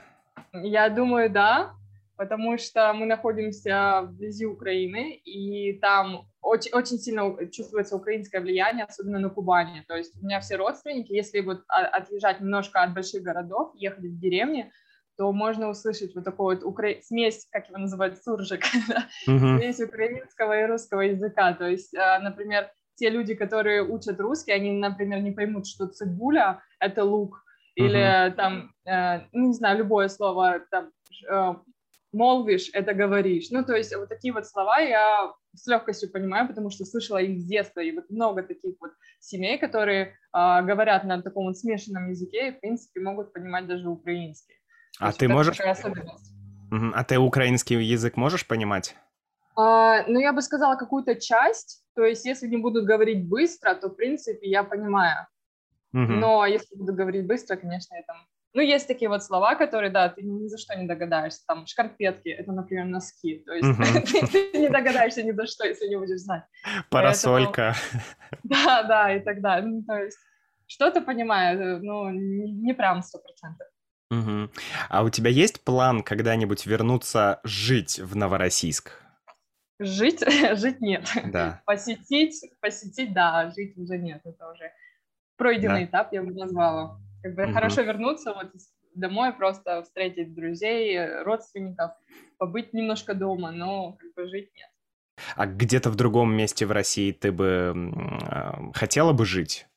Я 0.51 0.89
думаю, 0.89 1.29
да, 1.29 1.73
потому 2.17 2.57
что 2.57 2.93
мы 2.93 3.05
находимся 3.05 4.01
вблизи 4.03 4.45
Украины, 4.45 5.15
и 5.15 5.79
там 5.79 6.27
очень, 6.41 6.71
очень 6.73 6.97
сильно 6.97 7.35
чувствуется 7.51 7.95
украинское 7.95 8.41
влияние, 8.41 8.85
особенно 8.85 9.19
на 9.19 9.29
Кубани. 9.29 9.83
То 9.87 9.95
есть 9.95 10.15
у 10.21 10.25
меня 10.25 10.39
все 10.39 10.55
родственники, 10.57 11.13
если 11.13 11.39
вот 11.39 11.63
отъезжать 11.67 12.41
немножко 12.41 12.83
от 12.83 12.93
больших 12.93 13.23
городов, 13.23 13.71
ехать 13.75 14.03
в 14.03 14.19
деревни, 14.19 14.71
то 15.17 15.31
можно 15.31 15.69
услышать 15.69 16.15
вот 16.15 16.23
такой 16.23 16.55
вот 16.55 16.63
укра... 16.63 17.01
смесь, 17.01 17.47
как 17.51 17.69
его 17.69 17.77
называют, 17.77 18.21
суржик, 18.23 18.63
uh-huh. 19.27 19.57
смесь 19.59 19.79
украинского 19.79 20.59
и 20.59 20.65
русского 20.65 21.01
языка. 21.01 21.53
То 21.53 21.67
есть, 21.67 21.95
а, 21.95 22.19
например, 22.19 22.71
те 22.95 23.09
люди, 23.09 23.35
которые 23.35 23.83
учат 23.83 24.19
русский, 24.19 24.51
они, 24.51 24.71
например, 24.71 25.21
не 25.21 25.31
поймут, 25.31 25.67
что 25.67 25.87
цибуля— 25.87 26.61
это 26.79 27.03
лук, 27.03 27.43
или 27.75 27.99
uh-huh. 27.99 28.31
там, 28.31 28.71
э, 28.85 29.21
ну, 29.31 29.47
не 29.47 29.53
знаю, 29.53 29.79
любое 29.79 30.07
слово, 30.07 30.61
там, 30.71 30.91
э, 31.29 31.55
молвишь, 32.13 32.69
это 32.73 32.93
говоришь. 32.93 33.47
Ну, 33.51 33.63
то 33.63 33.75
есть 33.75 33.95
вот 33.95 34.09
такие 34.09 34.33
вот 34.33 34.47
слова 34.47 34.77
я 34.79 35.31
с 35.55 35.67
легкостью 35.67 36.11
понимаю, 36.11 36.47
потому 36.47 36.69
что 36.69 36.85
слышала 36.85 37.17
их 37.17 37.39
с 37.39 37.45
детства, 37.45 37.81
и 37.81 37.91
вот 37.91 38.09
много 38.09 38.43
таких 38.43 38.75
вот 38.79 38.91
семей, 39.19 39.57
которые 39.57 40.01
э, 40.01 40.61
говорят 40.63 41.03
на 41.03 41.21
таком 41.21 41.45
вот 41.45 41.57
смешанном 41.57 42.09
языке 42.09 42.47
и, 42.47 42.51
в 42.51 42.59
принципе, 42.59 43.01
могут 43.01 43.33
понимать 43.33 43.67
даже 43.67 43.89
украинский. 43.89 44.55
А 44.99 45.11
ты 45.11 45.27
можешь... 45.27 45.59
А 45.59 47.03
ты 47.03 47.19
украинский 47.19 47.75
язык 47.83 48.17
можешь 48.17 48.47
понимать? 48.47 48.95
Uh, 49.55 50.03
ну, 50.07 50.19
я 50.19 50.33
бы 50.33 50.41
сказала 50.41 50.75
какую-то 50.75 51.13
часть, 51.13 51.83
то 51.95 52.03
есть 52.03 52.25
если 52.25 52.47
не 52.47 52.57
будут 52.57 52.85
говорить 52.85 53.27
быстро, 53.27 53.75
то, 53.75 53.89
в 53.89 53.95
принципе, 53.95 54.49
я 54.49 54.63
понимаю. 54.63 55.27
Угу. 55.93 56.01
Но 56.01 56.45
если 56.47 56.75
буду 56.75 56.93
говорить 56.93 57.27
быстро, 57.27 57.55
конечно, 57.55 57.95
я 57.95 58.01
там... 58.03 58.17
Ну, 58.53 58.61
есть 58.61 58.87
такие 58.87 59.09
вот 59.09 59.23
слова, 59.23 59.55
которые, 59.55 59.89
да, 59.89 60.09
ты 60.09 60.21
ни 60.21 60.47
за 60.47 60.59
что 60.59 60.75
не 60.75 60.87
догадаешься. 60.87 61.41
Там, 61.47 61.65
шкарпетки, 61.65 62.29
это, 62.29 62.51
например, 62.51 62.85
носки. 62.85 63.43
То 63.45 63.53
есть 63.53 64.11
ты, 64.11 64.27
ты 64.51 64.59
не 64.59 64.69
догадаешься 64.69 65.23
ни 65.23 65.31
за 65.31 65.47
что, 65.47 65.67
если 65.67 65.87
не 65.87 65.97
будешь 65.97 66.19
знать. 66.19 66.43
Парасолька. 66.89 67.75
Поэтому... 67.91 68.03
Да, 68.43 68.83
да, 68.83 69.15
и 69.15 69.19
так 69.21 69.41
далее. 69.41 69.69
Ну, 69.69 69.83
то 69.83 69.97
есть 69.97 70.17
что-то 70.67 71.01
понимаю, 71.01 71.59
э, 71.59 71.79
ну, 71.81 72.09
не 72.09 72.73
прям 72.73 73.01
сто 73.01 73.19
процентов. 73.19 73.67
Угу. 74.11 74.51
А 74.89 75.03
у 75.03 75.09
тебя 75.09 75.29
есть 75.29 75.63
план 75.63 76.03
когда-нибудь 76.03 76.65
вернуться 76.65 77.39
жить 77.43 77.99
в 77.99 78.15
Новороссийск? 78.15 78.91
Жить? 79.79 80.23
жить 80.57 80.79
нет. 80.81 81.09
Да. 81.25 81.61
Посетить, 81.65 82.43
посетить, 82.61 83.13
да, 83.13 83.51
жить 83.55 83.75
уже 83.77 83.97
нет, 83.97 84.21
это 84.23 84.51
уже 84.51 84.71
пройденный 85.37 85.81
да. 85.81 85.85
этап, 85.85 86.13
я 86.13 86.21
бы 86.21 86.31
назвала. 86.33 86.99
Как 87.23 87.35
бы 87.35 87.43
угу. 87.45 87.53
хорошо 87.53 87.81
вернуться 87.81 88.33
вот 88.33 88.51
домой, 88.93 89.33
просто 89.33 89.81
встретить 89.83 90.35
друзей, 90.35 91.23
родственников, 91.23 91.91
побыть 92.37 92.73
немножко 92.73 93.13
дома, 93.15 93.51
но 93.51 93.93
как 93.93 94.13
бы 94.13 94.27
жить 94.27 94.51
нет. 94.55 94.69
А 95.35 95.45
где-то 95.45 95.89
в 95.89 95.95
другом 95.95 96.35
месте 96.35 96.65
в 96.65 96.71
России 96.71 97.11
ты 97.11 97.31
бы 97.31 97.73
э, 98.29 98.71
хотела 98.73 99.13
бы 99.13 99.25
жить? 99.25 99.67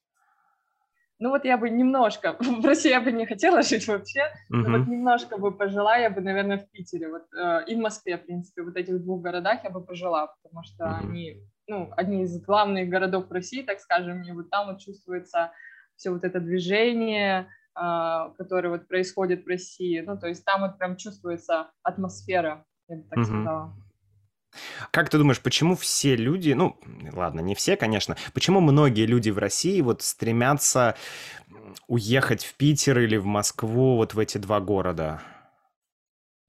Ну 1.19 1.31
вот 1.31 1.45
я 1.45 1.57
бы 1.57 1.71
немножко, 1.71 2.37
в 2.41 2.65
России 2.65 2.91
я 2.91 3.01
бы 3.01 3.13
не 3.13 3.27
хотела 3.27 3.63
жить 3.63 3.87
вообще, 3.87 4.21
uh-huh. 4.21 4.57
но 4.57 4.79
вот 4.79 4.89
немножко 4.89 5.39
бы 5.39 5.51
пожила, 5.51 5.97
я 5.97 6.11
бы, 6.11 6.21
наверное, 6.21 6.59
в 6.59 6.71
Питере, 6.71 7.09
вот, 7.09 7.23
э, 7.33 7.65
и 7.69 7.75
в 7.75 7.79
Москве, 7.79 8.19
в 8.19 8.27
принципе, 8.27 8.63
вот 8.63 8.77
этих 8.77 9.03
двух 9.03 9.23
городах 9.23 9.65
я 9.65 9.71
бы 9.71 9.83
пожила, 9.83 10.27
потому 10.43 10.63
что 10.65 10.85
uh-huh. 10.85 11.01
они 11.01 11.43
ну, 11.69 11.91
одни 11.97 12.23
из 12.23 12.41
главных 12.43 12.89
городов 12.89 13.31
России, 13.31 13.63
так 13.63 13.81
скажем, 13.81 14.23
и 14.23 14.33
вот 14.33 14.51
там 14.51 14.69
вот 14.69 14.81
чувствуется 14.81 15.53
все 15.97 16.11
вот 16.11 16.25
это 16.25 16.41
движение, 16.41 17.49
а, 17.75 18.31
которое 18.39 18.71
вот 18.71 18.89
происходит 18.89 19.45
в 19.45 19.49
России, 19.49 20.01
ну, 20.01 20.19
то 20.19 20.29
есть 20.29 20.45
там 20.45 20.63
вот 20.63 20.79
прям 20.79 20.97
чувствуется 20.97 21.71
атмосфера, 21.83 22.65
я 22.89 22.97
бы 22.97 23.03
так 23.05 23.19
mm-hmm. 23.19 23.25
сказала. 23.25 23.77
Как 24.91 25.11
ты 25.11 25.19
думаешь, 25.19 25.41
почему 25.41 25.77
все 25.77 26.17
люди, 26.17 26.53
ну, 26.53 26.79
ладно, 27.13 27.41
не 27.41 27.55
все, 27.55 27.77
конечно, 27.77 28.17
почему 28.33 28.61
многие 28.61 29.07
люди 29.07 29.31
в 29.31 29.39
России 29.39 29.81
вот 29.81 30.03
стремятся 30.03 30.97
уехать 31.89 32.45
в 32.45 32.55
Питер 32.55 33.01
или 33.01 33.17
в 33.17 33.27
Москву, 33.27 33.97
вот 33.97 34.15
в 34.15 34.19
эти 34.19 34.39
два 34.39 34.61
города? 34.61 35.21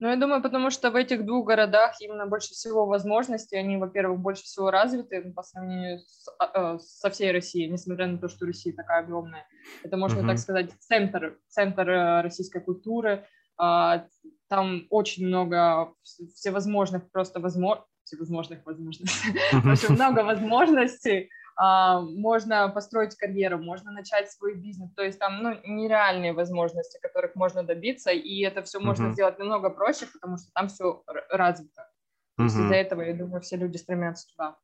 Ну, 0.00 0.08
я 0.08 0.16
думаю, 0.16 0.42
потому 0.42 0.70
что 0.70 0.90
в 0.90 0.96
этих 0.96 1.26
двух 1.26 1.46
городах 1.46 1.96
именно 2.00 2.26
больше 2.26 2.50
всего 2.50 2.86
возможностей, 2.86 3.56
они, 3.56 3.78
во-первых, 3.78 4.20
больше 4.20 4.44
всего 4.44 4.70
развиты 4.70 5.22
ну, 5.24 5.32
по 5.32 5.42
сравнению 5.42 5.98
с, 5.98 6.28
а, 6.38 6.74
э, 6.74 6.78
со 6.78 7.10
всей 7.10 7.32
Россией, 7.32 7.68
несмотря 7.68 8.06
на 8.06 8.18
то, 8.18 8.28
что 8.28 8.46
Россия 8.46 8.72
такая 8.72 9.00
огромная. 9.00 9.44
Это, 9.82 9.96
можно 9.96 10.20
uh-huh. 10.20 10.28
так 10.28 10.38
сказать, 10.38 10.70
центр, 10.78 11.36
центр 11.48 11.88
э, 11.90 12.20
российской 12.22 12.60
культуры. 12.60 13.26
А, 13.56 14.04
там 14.48 14.86
очень 14.90 15.26
много 15.26 15.92
всевозможных 16.34 17.10
просто 17.10 17.40
возможностей, 17.40 17.90
всевозможных 18.04 18.64
возможностей, 18.64 19.38
очень 19.68 19.94
много 19.94 20.20
возможностей 20.20 21.28
можно 21.58 22.68
построить 22.68 23.16
карьеру, 23.16 23.58
можно 23.58 23.90
начать 23.90 24.30
свой 24.30 24.54
бизнес, 24.54 24.92
то 24.94 25.02
есть 25.02 25.18
там 25.18 25.42
ну, 25.42 25.56
нереальные 25.64 26.32
возможности, 26.32 26.98
которых 27.02 27.34
можно 27.34 27.64
добиться, 27.64 28.10
и 28.10 28.40
это 28.42 28.62
все 28.62 28.78
можно 28.78 29.12
сделать 29.12 29.38
намного 29.38 29.70
проще, 29.70 30.06
потому 30.06 30.36
что 30.36 30.50
там 30.54 30.68
все 30.68 31.02
развито. 31.30 31.88
То 32.36 32.44
есть 32.44 32.54
из-за 32.54 32.74
этого, 32.74 33.02
я 33.02 33.14
думаю, 33.14 33.40
все 33.40 33.56
люди 33.56 33.76
стремятся 33.76 34.28
туда. 34.28 34.56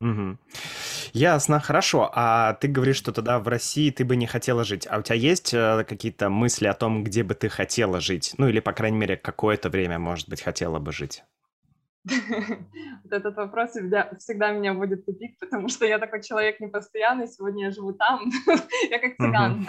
Угу. 0.00 0.38
Ясно, 1.12 1.60
хорошо. 1.60 2.10
А 2.14 2.54
ты 2.54 2.68
говоришь, 2.68 2.96
что 2.96 3.12
тогда 3.12 3.38
в 3.38 3.48
России 3.48 3.90
ты 3.90 4.04
бы 4.04 4.16
не 4.16 4.26
хотела 4.26 4.64
жить. 4.64 4.86
А 4.90 4.98
у 4.98 5.02
тебя 5.02 5.16
есть 5.16 5.52
э, 5.52 5.84
какие-то 5.86 6.30
мысли 6.30 6.66
о 6.66 6.74
том, 6.74 7.04
где 7.04 7.22
бы 7.22 7.34
ты 7.34 7.50
хотела 7.50 8.00
жить? 8.00 8.34
Ну 8.38 8.48
или, 8.48 8.60
по 8.60 8.72
крайней 8.72 8.96
мере, 8.96 9.16
какое-то 9.18 9.68
время, 9.68 9.98
может 9.98 10.28
быть, 10.30 10.40
хотела 10.40 10.78
бы 10.78 10.92
жить? 10.92 11.22
Вот 12.04 13.12
этот 13.12 13.36
вопрос 13.36 13.70
всегда 13.70 14.52
меня 14.52 14.74
будет 14.74 15.04
тупик, 15.04 15.38
потому 15.38 15.68
что 15.68 15.84
я 15.84 15.98
такой 15.98 16.22
человек 16.22 16.60
непостоянный, 16.60 17.28
сегодня 17.28 17.66
я 17.66 17.70
живу 17.70 17.92
там, 17.92 18.30
я 18.90 18.98
как 18.98 19.16
цыган, 19.16 19.66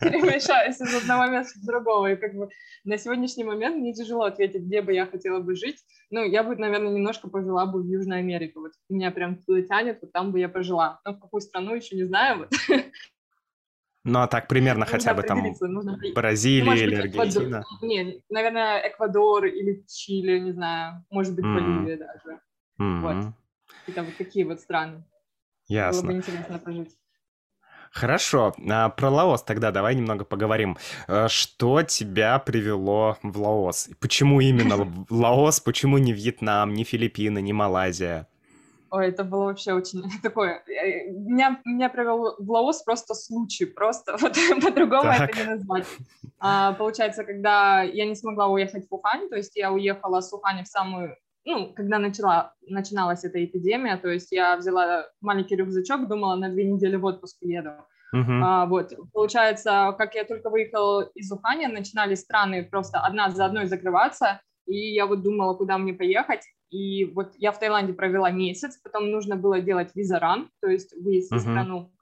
перемешаюсь 0.00 0.80
из 0.80 0.94
одного 0.94 1.26
места 1.26 1.58
в 1.60 1.66
другого, 1.66 2.12
и 2.12 2.16
как 2.16 2.34
бы 2.34 2.48
на 2.84 2.98
сегодняшний 2.98 3.44
момент 3.44 3.76
мне 3.76 3.94
тяжело 3.94 4.24
ответить, 4.24 4.62
где 4.62 4.82
бы 4.82 4.92
я 4.92 5.06
хотела 5.06 5.40
бы 5.40 5.54
жить, 5.54 5.78
ну, 6.10 6.24
я 6.24 6.42
бы, 6.42 6.56
наверное, 6.56 6.92
немножко 6.92 7.28
пожила 7.28 7.66
бы 7.66 7.82
в 7.82 7.86
Южной 7.86 8.18
Америке, 8.18 8.54
вот 8.56 8.72
меня 8.88 9.10
прям 9.10 9.36
туда 9.42 9.62
тянет, 9.62 9.98
вот 10.02 10.12
там 10.12 10.32
бы 10.32 10.40
я 10.40 10.48
пожила, 10.48 11.00
но 11.04 11.12
в 11.14 11.20
какую 11.20 11.40
страну 11.40 11.74
еще 11.74 11.96
не 11.96 12.04
знаю, 12.04 12.38
вот 12.38 12.50
Ну, 14.08 14.20
а 14.20 14.26
так 14.26 14.48
примерно 14.48 14.80
нужно 14.80 14.92
хотя 14.92 15.14
бы 15.14 15.22
там 15.22 15.42
нужно... 15.60 15.98
Бразилия 16.14 16.64
ну, 16.64 16.74
или 16.74 16.94
Аргентина? 16.94 17.64
Не, 17.82 18.22
наверное, 18.30 18.88
Эквадор 18.88 19.46
или 19.46 19.84
Чили, 19.86 20.38
не 20.38 20.52
знаю. 20.52 21.04
Может 21.10 21.34
быть, 21.34 21.44
mm-hmm. 21.44 21.54
Боливия 21.54 21.96
даже. 21.98 22.40
Mm-hmm. 22.80 23.00
Вот. 23.00 23.34
Это 23.86 24.02
вот 24.02 24.16
такие 24.16 24.46
вот 24.46 24.60
страны. 24.60 25.04
Ясно. 25.66 26.02
Было 26.02 26.10
бы 26.10 26.16
интересно 26.16 26.58
пожить. 26.58 26.96
Хорошо, 27.92 28.54
а 28.70 28.90
про 28.90 29.10
Лаос 29.10 29.42
тогда 29.42 29.70
давай 29.70 29.94
немного 29.94 30.24
поговорим. 30.24 30.76
Э, 31.06 31.28
что 31.28 31.82
тебя 31.82 32.38
привело 32.38 33.16
в 33.22 33.40
Лаос? 33.40 33.88
Почему 33.98 34.40
именно 34.40 35.06
Лаос? 35.10 35.60
Почему 35.60 35.98
не 35.98 36.12
Вьетнам, 36.12 36.74
не 36.74 36.84
Филиппины, 36.84 37.40
не 37.40 37.52
Малайзия? 37.52 38.28
Ой, 38.90 39.08
это 39.08 39.24
было 39.24 39.44
вообще 39.44 39.72
очень 39.72 40.02
такое... 40.22 40.62
Э, 40.66 41.10
меня, 41.10 41.60
меня 41.64 41.88
провел 41.88 42.36
в 42.38 42.50
Лаос 42.50 42.82
просто 42.82 43.14
случай, 43.14 43.66
просто 43.66 44.16
вот, 44.20 44.36
по-другому 44.62 45.10
это 45.10 45.36
не 45.36 45.44
назвать. 45.44 45.86
А, 46.40 46.72
получается, 46.72 47.24
когда 47.24 47.82
я 47.82 48.06
не 48.06 48.14
смогла 48.14 48.46
уехать 48.46 48.88
в 48.88 48.94
Ухань, 48.94 49.28
то 49.28 49.36
есть 49.36 49.56
я 49.56 49.72
уехала 49.72 50.20
с 50.20 50.32
Ухани 50.32 50.62
в 50.62 50.68
самую... 50.68 51.16
Ну, 51.44 51.72
когда 51.72 51.98
начала, 51.98 52.54
начиналась 52.62 53.24
эта 53.24 53.42
эпидемия, 53.44 53.96
то 53.96 54.08
есть 54.08 54.32
я 54.32 54.56
взяла 54.56 55.06
маленький 55.20 55.56
рюкзачок, 55.56 56.06
думала, 56.06 56.36
на 56.36 56.50
две 56.50 56.64
недели 56.64 56.96
в 56.96 57.04
отпуск 57.04 57.38
еду. 57.40 57.70
Uh-huh. 58.14 58.40
А, 58.42 58.66
вот, 58.66 58.92
получается, 59.12 59.94
как 59.98 60.14
я 60.14 60.24
только 60.24 60.50
выехала 60.50 61.02
из 61.14 61.30
Ухани, 61.30 61.66
начинали 61.66 62.14
страны 62.14 62.64
просто 62.64 63.00
одна 63.00 63.30
за 63.30 63.44
одной 63.44 63.66
закрываться, 63.66 64.40
и 64.66 64.94
я 64.94 65.06
вот 65.06 65.22
думала, 65.22 65.54
куда 65.54 65.78
мне 65.78 65.92
поехать, 65.92 66.42
и 66.70 67.06
вот 67.06 67.34
я 67.38 67.52
в 67.52 67.58
Таиланде 67.58 67.92
провела 67.92 68.30
месяц, 68.30 68.76
потом 68.78 69.10
нужно 69.10 69.36
было 69.36 69.60
делать 69.60 69.90
визаран, 69.94 70.50
то 70.60 70.68
есть 70.68 70.94
выезд 70.96 71.32
uh-huh. 71.32 71.36
в 71.36 71.40
страну, 71.40 71.92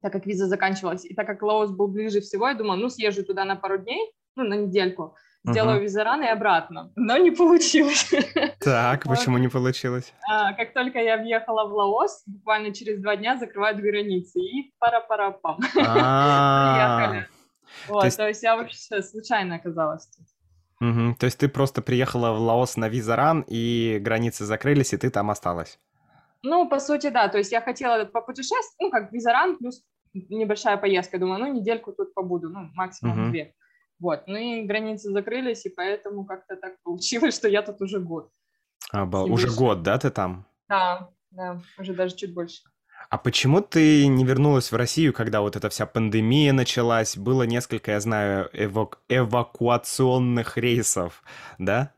так 0.00 0.12
как 0.12 0.26
виза 0.26 0.46
заканчивалась. 0.46 1.04
И 1.04 1.14
так 1.14 1.26
как 1.26 1.42
Лаос 1.42 1.70
был 1.70 1.88
ближе 1.88 2.20
всего, 2.20 2.48
я 2.48 2.54
думала, 2.54 2.76
ну, 2.76 2.88
съезжу 2.88 3.24
туда 3.24 3.44
на 3.44 3.56
пару 3.56 3.78
дней, 3.78 4.12
ну, 4.36 4.44
на 4.44 4.54
недельку, 4.54 5.16
сделаю 5.44 5.80
uh-huh. 5.80 5.84
визаран 5.84 6.22
и 6.22 6.28
обратно. 6.28 6.92
Но 6.96 7.18
не 7.18 7.30
получилось. 7.30 8.10
Так, 8.60 9.04
почему 9.04 9.38
не 9.38 9.48
получилось? 9.48 10.12
А, 10.30 10.52
как 10.54 10.72
только 10.72 10.98
я 10.98 11.16
въехала 11.16 11.66
в 11.66 11.72
Лаос, 11.72 12.22
буквально 12.26 12.72
через 12.74 13.00
два 13.00 13.16
дня 13.16 13.36
закрывают 13.36 13.78
границы, 13.78 14.40
и 14.40 14.72
пара-пара-пам. 14.78 15.56
Приехали. 15.72 17.26
Вот, 17.88 18.16
то 18.16 18.28
есть 18.28 18.42
я 18.42 18.56
вообще 18.56 19.02
случайно 19.02 19.56
оказалась 19.56 20.06
тут. 20.06 20.26
Угу. 20.80 21.16
То 21.18 21.26
есть 21.26 21.38
ты 21.38 21.48
просто 21.48 21.82
приехала 21.82 22.32
в 22.32 22.40
Лаос 22.40 22.76
на 22.76 22.88
визаран, 22.88 23.44
и 23.46 23.98
границы 24.00 24.44
закрылись, 24.44 24.92
и 24.92 24.96
ты 24.96 25.10
там 25.10 25.30
осталась? 25.30 25.78
Ну, 26.42 26.68
по 26.68 26.80
сути, 26.80 27.10
да. 27.10 27.28
То 27.28 27.38
есть 27.38 27.52
я 27.52 27.60
хотела 27.60 28.04
попутешествовать, 28.04 28.76
ну, 28.80 28.90
как 28.90 29.12
визаран 29.12 29.58
плюс 29.58 29.82
небольшая 30.14 30.76
поездка. 30.76 31.18
Думаю, 31.18 31.40
ну, 31.40 31.52
недельку 31.52 31.92
тут 31.92 32.14
побуду, 32.14 32.48
ну, 32.48 32.70
максимум 32.74 33.24
угу. 33.24 33.30
две. 33.30 33.54
Вот. 33.98 34.22
Ну 34.26 34.36
и 34.36 34.62
границы 34.62 35.10
закрылись, 35.10 35.66
и 35.66 35.68
поэтому 35.68 36.24
как-то 36.24 36.56
так 36.56 36.74
получилось, 36.82 37.36
что 37.36 37.48
я 37.48 37.62
тут 37.62 37.80
уже 37.82 38.00
год. 38.00 38.30
Обал... 38.90 39.30
Уже 39.30 39.50
год, 39.50 39.82
да, 39.82 39.98
ты 39.98 40.10
там? 40.10 40.46
Да, 40.68 41.10
да, 41.30 41.60
уже 41.78 41.94
даже 41.94 42.16
чуть 42.16 42.34
больше. 42.34 42.62
А 43.10 43.18
почему 43.18 43.60
ты 43.60 44.06
не 44.06 44.24
вернулась 44.24 44.70
в 44.70 44.76
Россию, 44.76 45.12
когда 45.12 45.40
вот 45.40 45.56
эта 45.56 45.68
вся 45.68 45.84
пандемия 45.84 46.52
началась? 46.52 47.16
Было 47.16 47.42
несколько, 47.42 47.90
я 47.90 48.00
знаю, 48.00 48.48
эвак... 48.52 49.00
эвакуационных 49.08 50.56
рейсов, 50.56 51.24
да? 51.58 51.92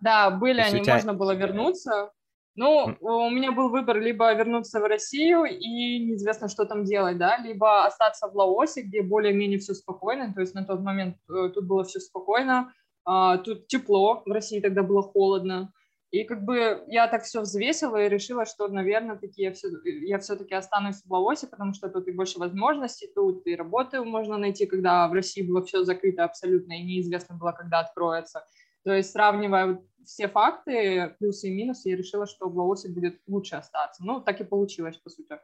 Да, 0.00 0.30
были 0.30 0.60
они, 0.60 0.82
тебя... 0.82 0.94
можно 0.94 1.14
было 1.14 1.32
вернуться. 1.36 2.10
Ну, 2.56 2.96
у 3.00 3.30
меня 3.30 3.52
был 3.52 3.70
выбор 3.70 4.00
либо 4.00 4.34
вернуться 4.34 4.80
в 4.80 4.84
Россию 4.84 5.44
и 5.44 6.00
неизвестно, 6.00 6.48
что 6.48 6.64
там 6.64 6.84
делать, 6.84 7.18
да, 7.18 7.38
либо 7.38 7.86
остаться 7.86 8.26
в 8.26 8.34
Лаосе, 8.34 8.82
где 8.82 9.00
более-менее 9.00 9.60
все 9.60 9.74
спокойно, 9.74 10.34
то 10.34 10.40
есть 10.40 10.54
на 10.54 10.64
тот 10.64 10.80
момент 10.80 11.16
э, 11.30 11.50
тут 11.54 11.64
было 11.64 11.84
все 11.84 11.98
спокойно, 11.98 12.74
а, 13.06 13.38
тут 13.38 13.68
тепло, 13.68 14.22
в 14.26 14.30
России 14.30 14.60
тогда 14.60 14.82
было 14.82 15.02
холодно, 15.02 15.72
и 16.12 16.24
как 16.24 16.44
бы 16.44 16.84
я 16.88 17.08
так 17.08 17.24
все 17.24 17.40
взвесила 17.40 18.04
и 18.04 18.08
решила, 18.08 18.44
что, 18.44 18.68
наверное, 18.68 19.16
таки 19.16 19.42
я, 19.42 19.52
все, 19.52 19.68
я 19.84 20.18
все-таки 20.18 20.54
останусь 20.54 21.02
в 21.02 21.10
Лаосе, 21.10 21.46
потому 21.46 21.72
что 21.72 21.88
тут 21.88 22.06
и 22.06 22.12
больше 22.12 22.38
возможностей, 22.38 23.10
тут 23.14 23.46
и 23.46 23.56
работы 23.56 24.02
можно 24.02 24.36
найти, 24.36 24.66
когда 24.66 25.08
в 25.08 25.14
России 25.14 25.40
было 25.40 25.64
все 25.64 25.84
закрыто 25.84 26.24
абсолютно, 26.24 26.74
и 26.74 26.84
неизвестно 26.84 27.34
было, 27.36 27.52
когда 27.52 27.80
откроется. 27.80 28.44
То 28.84 28.92
есть, 28.92 29.10
сравнивая 29.10 29.82
все 30.04 30.28
факты, 30.28 31.16
плюсы 31.18 31.48
и 31.48 31.54
минусы, 31.54 31.88
я 31.88 31.96
решила, 31.96 32.26
что 32.26 32.50
в 32.50 32.58
Лаосе 32.58 32.90
будет 32.90 33.18
лучше 33.26 33.56
остаться. 33.56 34.04
Ну, 34.04 34.20
так 34.20 34.38
и 34.42 34.44
получилось, 34.44 34.98
по 34.98 35.08
сути. 35.08 35.38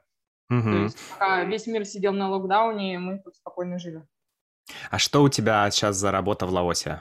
Угу. 0.51 0.63
То 0.63 0.83
есть, 0.83 0.99
пока 1.13 1.45
весь 1.45 1.67
мир 1.67 1.87
сидел 1.87 2.13
на 2.13 2.29
локдауне, 2.29 2.99
мы 2.99 3.23
тут 3.25 3.37
спокойно 3.37 3.79
жили. 3.79 4.07
А 4.91 4.99
что 4.99 5.23
у 5.23 5.31
тебя 5.31 5.71
сейчас 5.71 5.97
за 5.97 6.11
работа 6.11 6.45
в 6.45 6.53
Лаосе? 6.53 7.01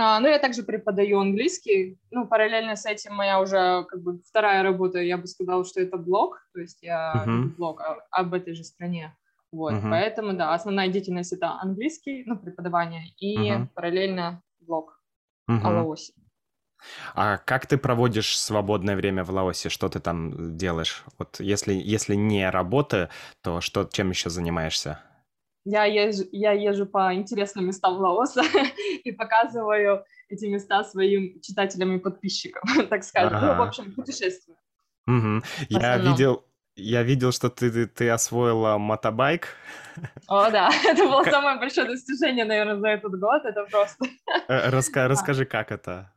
А, 0.00 0.20
ну, 0.20 0.28
я 0.28 0.38
также 0.38 0.62
преподаю 0.62 1.18
английский. 1.18 1.98
Ну, 2.12 2.26
параллельно 2.26 2.76
с 2.76 2.86
этим 2.86 3.14
моя 3.14 3.40
уже 3.40 3.84
как 3.88 4.00
бы 4.00 4.20
вторая 4.20 4.62
работа, 4.62 5.00
я 5.00 5.18
бы 5.18 5.26
сказала, 5.26 5.64
что 5.64 5.80
это 5.80 5.96
блог, 5.96 6.40
то 6.54 6.60
есть 6.60 6.78
я 6.82 7.24
uh-huh. 7.26 7.56
блог 7.56 7.82
об 8.10 8.32
этой 8.32 8.54
же 8.54 8.62
стране. 8.62 9.16
Вот, 9.50 9.72
uh-huh. 9.72 9.90
поэтому, 9.90 10.34
да, 10.34 10.54
основная 10.54 10.86
деятельность 10.86 11.32
это 11.32 11.58
английский, 11.60 12.22
ну, 12.26 12.38
преподавание, 12.38 13.08
и 13.18 13.50
uh-huh. 13.50 13.66
параллельно 13.74 14.40
блог 14.60 15.02
uh-huh. 15.50 15.60
о 15.64 15.70
Лаосе. 15.70 16.12
А 17.14 17.38
как 17.38 17.66
ты 17.66 17.76
проводишь 17.76 18.38
свободное 18.38 18.94
время 18.94 19.24
в 19.24 19.30
Лаосе? 19.30 19.68
Что 19.68 19.88
ты 19.88 19.98
там 19.98 20.56
делаешь? 20.56 21.02
Вот 21.18 21.40
если, 21.40 21.72
если 21.74 22.14
не 22.14 22.48
работа, 22.48 23.10
то 23.42 23.60
что, 23.60 23.84
чем 23.90 24.10
еще 24.10 24.30
занимаешься? 24.30 25.00
Я 25.68 25.84
езжу, 25.84 26.24
я 26.32 26.52
езжу 26.52 26.86
по 26.86 27.14
интересным 27.14 27.66
местам 27.66 27.98
Лаоса 27.98 28.42
и 29.04 29.12
показываю 29.12 30.04
эти 30.28 30.46
места 30.46 30.84
своим 30.84 31.40
читателям 31.40 31.96
и 31.96 31.98
подписчикам, 31.98 32.62
так 32.90 33.04
скажем. 33.04 33.40
Ну, 33.40 33.54
в 33.54 33.62
общем, 33.62 33.92
путешествую. 33.94 34.56
Угу. 35.06 35.42
Я 35.68 35.98
видел, 35.98 36.44
я 36.76 37.02
видел, 37.02 37.32
что 37.32 37.48
ты, 37.50 37.70
ты, 37.70 37.86
ты 37.86 38.10
освоила 38.10 38.78
мотобайк. 38.78 39.48
О, 40.26 40.50
да, 40.50 40.70
это 40.84 41.04
было 41.04 41.24
самое 41.24 41.58
большое 41.58 41.86
достижение, 41.86 42.44
наверное, 42.44 42.80
за 42.80 42.88
этот 42.88 43.18
год. 43.20 43.44
Это 43.44 43.64
просто... 43.64 44.06
Э, 44.48 44.70
раска, 44.70 45.08
расскажи, 45.08 45.44
как 45.44 45.72
это? 45.72 46.12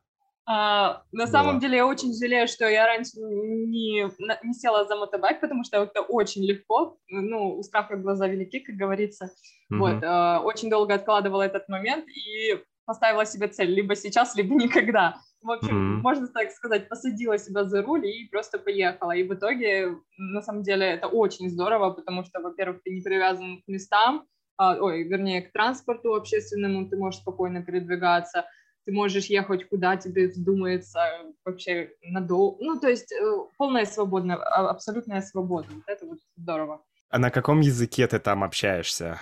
А, 0.53 1.03
на 1.13 1.23
было. 1.23 1.31
самом 1.31 1.59
деле 1.59 1.77
я 1.77 1.87
очень 1.87 2.13
жалею, 2.13 2.45
что 2.45 2.67
я 2.67 2.85
раньше 2.85 3.11
не, 3.21 4.03
не 4.45 4.53
села 4.53 4.83
за 4.83 4.97
мотобайк, 4.97 5.39
потому 5.39 5.63
что 5.63 5.83
это 5.83 6.01
очень 6.01 6.43
легко, 6.43 6.97
ну, 7.07 7.57
у 7.57 7.63
страха 7.63 7.95
глаза 7.95 8.27
велики, 8.27 8.59
как 8.59 8.75
говорится. 8.75 9.25
Mm-hmm. 9.71 9.77
Вот, 9.77 10.03
а, 10.03 10.41
очень 10.41 10.69
долго 10.69 10.93
откладывала 10.93 11.43
этот 11.43 11.69
момент, 11.69 12.05
и 12.09 12.61
поставила 12.85 13.25
себе 13.25 13.47
цель 13.47 13.69
либо 13.69 13.95
сейчас, 13.95 14.35
либо 14.35 14.53
никогда. 14.61 15.15
В 15.41 15.51
общем, 15.51 15.69
mm-hmm. 15.69 16.01
можно 16.01 16.27
так 16.27 16.51
сказать, 16.51 16.89
посадила 16.89 17.37
себя 17.37 17.63
за 17.63 17.81
руль 17.81 18.05
и 18.05 18.27
просто 18.29 18.59
поехала. 18.59 19.13
И 19.13 19.23
в 19.23 19.33
итоге, 19.33 19.95
на 20.17 20.41
самом 20.41 20.63
деле, 20.63 20.85
это 20.85 21.07
очень 21.07 21.49
здорово, 21.49 21.91
потому 21.91 22.25
что, 22.25 22.41
во-первых, 22.41 22.83
ты 22.83 22.91
не 22.91 23.01
привязан 23.01 23.61
к 23.61 23.67
местам, 23.69 24.25
а, 24.57 24.75
ой, 24.75 25.03
вернее, 25.03 25.43
к 25.43 25.53
транспорту 25.53 26.13
общественному, 26.13 26.89
ты 26.89 26.97
можешь 26.97 27.21
спокойно 27.21 27.63
передвигаться, 27.63 28.45
ты 28.85 28.91
можешь 28.91 29.25
ехать 29.25 29.67
куда 29.69 29.97
тебе 29.97 30.27
вздумается, 30.27 30.99
вообще 31.45 31.91
надолго. 32.01 32.57
Ну, 32.63 32.79
то 32.79 32.89
есть 32.89 33.11
э, 33.11 33.17
полная 33.57 33.85
свобода, 33.85 34.35
абсолютная 34.35 35.21
свобода. 35.21 35.67
Вот 35.71 35.83
это 35.87 36.05
вот 36.05 36.19
здорово. 36.35 36.83
А 37.09 37.19
на 37.19 37.29
каком 37.29 37.59
языке 37.59 38.07
ты 38.07 38.19
там 38.19 38.43
общаешься? 38.43 39.19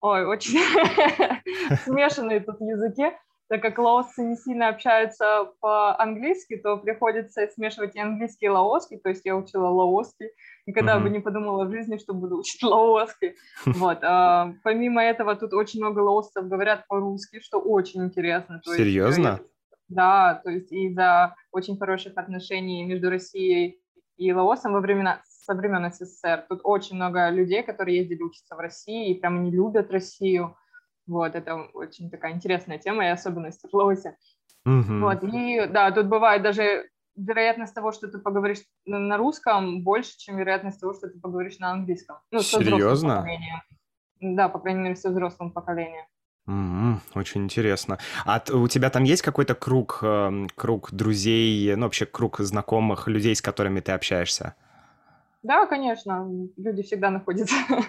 Ой, 0.00 0.26
очень 0.26 0.60
смешанные 1.84 2.40
тут 2.40 2.60
языки. 2.60 3.16
Так 3.48 3.60
как 3.60 3.78
лаосцы 3.78 4.22
не 4.22 4.36
сильно 4.36 4.68
общаются 4.68 5.52
по-английски, 5.60 6.56
то 6.56 6.78
приходится 6.78 7.46
смешивать 7.48 7.94
и 7.94 8.00
английский, 8.00 8.46
и 8.46 8.48
лаосский. 8.48 8.98
То 8.98 9.10
есть 9.10 9.24
я 9.24 9.36
учила 9.36 9.68
лаосский. 9.68 10.30
Никогда 10.66 10.96
mm-hmm. 10.96 11.02
бы 11.02 11.10
не 11.10 11.20
подумала 11.20 11.64
в 11.64 11.70
жизни, 11.70 11.98
что 11.98 12.14
буду 12.14 12.38
учить 12.38 12.62
лаосский. 12.62 13.34
Вот. 13.66 13.98
А, 14.02 14.54
помимо 14.62 15.02
этого, 15.02 15.36
тут 15.36 15.52
очень 15.52 15.80
много 15.80 16.00
лаосцев 16.00 16.48
говорят 16.48 16.86
по-русски, 16.88 17.40
что 17.40 17.58
очень 17.58 18.04
интересно. 18.04 18.60
То 18.64 18.74
Серьезно? 18.74 19.28
Есть, 19.28 19.42
да, 19.88 20.40
то 20.42 20.50
есть 20.50 20.72
из-за 20.72 21.34
очень 21.52 21.76
хороших 21.76 22.16
отношений 22.16 22.84
между 22.84 23.10
Россией 23.10 23.78
и 24.16 24.32
Лаосом 24.32 24.72
во 24.72 24.80
времена 24.80 25.20
со 25.24 25.54
времен 25.54 25.92
СССР. 25.92 26.46
Тут 26.48 26.60
очень 26.64 26.96
много 26.96 27.28
людей, 27.30 27.62
которые 27.62 27.98
ездили 27.98 28.22
учиться 28.22 28.56
в 28.56 28.58
России 28.58 29.10
и 29.10 29.20
прям 29.20 29.42
не 29.42 29.50
любят 29.50 29.90
Россию. 29.90 30.56
Вот, 31.06 31.34
это 31.34 31.56
очень 31.74 32.10
такая 32.10 32.32
интересная 32.32 32.78
тема 32.78 33.04
и 33.04 33.08
особенность 33.08 33.62
в 33.62 33.74
Лаосе. 33.74 34.16
Mm-hmm. 34.66 35.00
Вот, 35.00 35.22
и 35.22 35.66
да, 35.66 35.90
тут 35.90 36.06
бывает 36.06 36.42
даже 36.42 36.88
вероятность 37.16 37.74
того, 37.74 37.92
что 37.92 38.08
ты 38.08 38.18
поговоришь 38.18 38.62
на 38.86 39.16
русском, 39.16 39.82
больше, 39.82 40.16
чем 40.18 40.38
вероятность 40.38 40.80
того, 40.80 40.94
что 40.94 41.08
ты 41.08 41.20
поговоришь 41.20 41.58
на 41.58 41.72
английском. 41.72 42.16
Ну, 42.30 42.40
Серьезно? 42.40 43.26
Да, 44.20 44.48
по 44.48 44.58
крайней 44.58 44.80
мере, 44.80 44.96
со 44.96 45.10
взрослым 45.10 45.52
поколением. 45.52 46.06
Mm-hmm, 46.46 46.96
очень 47.14 47.44
интересно. 47.44 47.98
А 48.26 48.42
у 48.52 48.68
тебя 48.68 48.90
там 48.90 49.04
есть 49.04 49.22
какой-то 49.22 49.54
круг, 49.54 50.00
э, 50.02 50.46
круг 50.54 50.92
друзей, 50.92 51.74
ну 51.74 51.84
вообще 51.84 52.04
круг 52.04 52.38
знакомых 52.40 53.08
людей, 53.08 53.34
с 53.34 53.40
которыми 53.40 53.80
ты 53.80 53.92
общаешься? 53.92 54.54
Да, 55.42 55.66
конечно, 55.66 56.26
люди 56.56 56.82
всегда 56.82 57.10
находятся. 57.10 57.54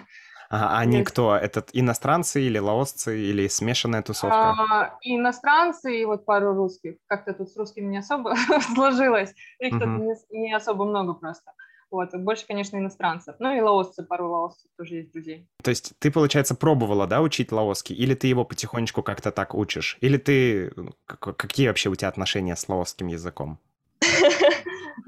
А 0.48 0.78
они 0.78 0.98
Есть. 0.98 1.10
кто? 1.10 1.34
Это 1.36 1.64
иностранцы 1.72 2.42
или 2.42 2.58
лаосцы, 2.58 3.18
или 3.18 3.48
смешанная 3.48 4.02
тусовка? 4.02 4.50
А, 4.50 4.98
иностранцы 5.02 6.00
и 6.00 6.04
вот 6.04 6.24
пару 6.24 6.54
русских. 6.54 6.96
Как-то 7.06 7.32
тут 7.32 7.50
с 7.50 7.56
русскими 7.56 7.86
не 7.86 7.98
особо 7.98 8.34
сложилось. 8.74 9.34
Их 9.58 9.74
угу. 9.74 9.80
тут 9.80 9.88
не, 9.88 10.14
не 10.30 10.54
особо 10.54 10.84
много 10.84 11.14
просто. 11.14 11.52
Вот, 11.90 12.12
больше, 12.14 12.46
конечно, 12.46 12.76
иностранцев. 12.76 13.36
Ну 13.38 13.56
и 13.56 13.60
лаосцы, 13.60 14.04
пару 14.04 14.28
лаосцев 14.30 14.70
тоже 14.76 14.96
есть 14.96 15.12
друзей. 15.12 15.48
То 15.62 15.70
есть 15.70 15.92
ты, 15.98 16.10
получается, 16.10 16.54
пробовала, 16.54 17.06
да, 17.06 17.20
учить 17.22 17.52
лаосский? 17.52 17.94
Или 17.94 18.14
ты 18.14 18.26
его 18.26 18.44
потихонечку 18.44 19.02
как-то 19.02 19.30
так 19.30 19.54
учишь? 19.54 19.96
Или 20.00 20.16
ты... 20.16 20.72
Ну, 20.76 20.90
какие 21.06 21.68
вообще 21.68 21.88
у 21.88 21.94
тебя 21.94 22.08
отношения 22.08 22.56
с 22.56 22.68
лаосским 22.68 23.06
языком? 23.06 23.58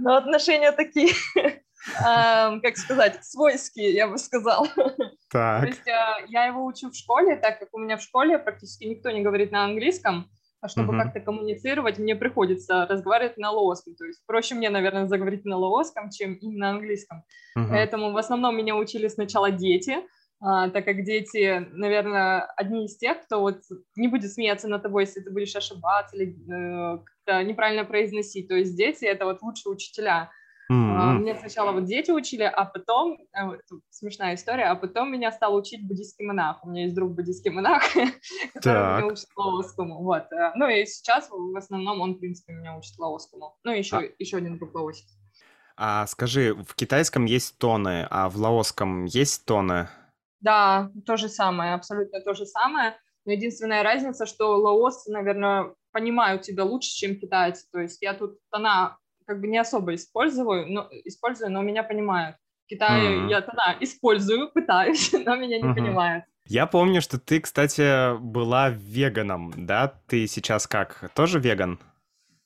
Ну, 0.01 0.14
отношения 0.14 0.70
такие 0.70 1.12
как 1.96 2.77
сказать, 2.77 3.24
свойские, 3.24 3.92
я 3.92 4.09
бы 4.09 4.18
сказала. 4.18 4.68
Так. 5.31 5.61
То 5.61 5.66
есть 5.66 5.87
э, 5.87 6.27
я 6.29 6.46
его 6.46 6.64
учу 6.64 6.90
в 6.90 6.96
школе, 6.96 7.37
так 7.37 7.59
как 7.59 7.68
у 7.72 7.79
меня 7.79 7.98
в 7.98 8.03
школе 8.03 8.38
практически 8.38 8.85
никто 8.85 9.11
не 9.11 9.20
говорит 9.20 9.53
на 9.53 9.64
английском, 9.64 10.31
а 10.61 10.68
чтобы 10.68 10.94
uh-huh. 10.94 11.03
как-то 11.03 11.20
коммуницировать, 11.20 11.98
мне 11.98 12.16
приходится 12.16 12.87
разговаривать 12.87 13.37
на 13.37 13.51
лооском. 13.51 13.94
То 13.94 14.07
есть 14.07 14.24
проще 14.27 14.55
мне, 14.55 14.70
наверное, 14.70 15.07
заговорить 15.07 15.44
на 15.44 15.57
лооском, 15.57 16.11
чем 16.11 16.35
именно 16.35 16.66
на 16.66 16.70
английском. 16.70 17.24
Uh-huh. 17.57 17.68
Поэтому 17.68 18.12
в 18.12 18.16
основном 18.16 18.57
меня 18.57 18.74
учили 18.74 19.09
сначала 19.09 19.51
дети, 19.51 19.98
а, 20.40 20.70
так 20.70 20.85
как 20.85 21.05
дети, 21.05 21.66
наверное, 21.72 22.42
одни 22.57 22.87
из 22.87 22.96
тех, 22.96 23.24
кто 23.24 23.40
вот 23.40 23.61
не 23.96 24.07
будет 24.07 24.33
смеяться 24.33 24.68
над 24.68 24.83
тобой, 24.83 25.05
если 25.05 25.20
ты 25.20 25.31
будешь 25.31 25.57
ошибаться 25.57 26.16
или 26.16 26.31
э, 26.31 26.98
как-то 26.98 27.42
неправильно 27.42 27.85
произносить. 27.85 28.46
То 28.48 28.55
есть 28.55 28.77
дети— 28.77 29.05
это 29.07 29.24
вот 29.24 29.42
лучшие 29.42 29.72
учителя. 29.72 30.31
Mm-hmm. 30.71 31.21
Меня 31.21 31.37
сначала 31.37 31.73
вот 31.73 31.85
дети 31.85 32.11
учили, 32.11 32.43
а 32.43 32.65
потом, 32.67 33.19
э, 33.33 33.59
смешная 33.89 34.35
история, 34.35 34.65
а 34.65 34.75
потом 34.75 35.11
меня 35.11 35.33
стал 35.33 35.55
учить 35.55 35.87
буддийский 35.87 36.27
монах. 36.27 36.63
У 36.63 36.69
меня 36.69 36.83
есть 36.83 36.95
друг 36.95 37.13
буддийский 37.13 37.51
монах, 37.51 37.83
который 38.55 38.99
меня 38.99 39.07
учит 39.07 39.29
лаосскому. 39.35 40.03
Вот. 40.03 40.31
Э, 40.31 40.53
ну 40.57 40.69
и 40.69 40.85
сейчас 40.85 41.31
в 41.31 41.57
основном 41.57 42.03
он, 42.03 42.15
в 42.15 42.19
принципе, 42.19 42.53
меня 42.53 42.77
учит 42.77 42.99
лаосскому. 42.99 43.57
Ну 43.65 43.73
и 43.73 43.79
еще, 43.79 43.97
а... 43.97 44.03
еще 44.19 44.37
один 44.37 44.59
друг 44.59 44.75
лаосик. 44.75 45.07
А 45.77 46.07
скажи, 46.07 46.55
в 46.55 46.75
китайском 46.75 47.25
есть 47.25 47.57
тоны, 47.57 48.07
а 48.11 48.29
в 48.29 48.37
лаосском 48.37 49.07
есть 49.07 49.47
тоны? 49.47 49.89
Да, 50.41 50.91
то 51.07 51.17
же 51.17 51.29
самое, 51.29 51.73
абсолютно 51.75 52.21
то 52.21 52.35
же 52.35 52.45
самое. 52.45 52.97
Но 53.25 53.33
единственная 53.33 53.83
разница, 53.83 54.27
что 54.27 54.57
лаосы, 54.57 55.11
наверное, 55.11 55.75
понимают 55.93 56.43
тебя 56.43 56.65
лучше, 56.65 56.91
чем 56.91 57.19
китайцы. 57.19 57.67
То 57.73 57.81
есть 57.81 58.03
я 58.03 58.13
тут 58.15 58.39
тона 58.51 58.99
как 59.29 59.41
бы 59.43 59.47
не 59.47 59.59
особо 59.59 59.95
использую, 59.95 60.73
но, 60.73 60.88
использую, 61.05 61.53
но 61.53 61.61
меня 61.61 61.83
понимают. 61.83 62.37
В 62.64 62.69
Китае 62.71 63.27
mm. 63.27 63.29
я 63.29 63.43
тогда 63.43 63.77
использую, 63.79 64.51
пытаюсь, 64.55 65.12
но 65.12 65.37
меня 65.37 65.59
не 65.59 65.64
mm-hmm. 65.64 65.75
понимают. 65.75 66.25
Я 66.47 66.67
помню, 66.67 67.03
что 67.03 67.21
ты, 67.21 67.41
кстати, 67.41 68.19
была 68.21 68.71
веганом, 68.71 69.53
да? 69.55 70.01
Ты 70.07 70.27
сейчас 70.27 70.67
как, 70.67 71.11
тоже 71.14 71.41
веган? 71.41 71.79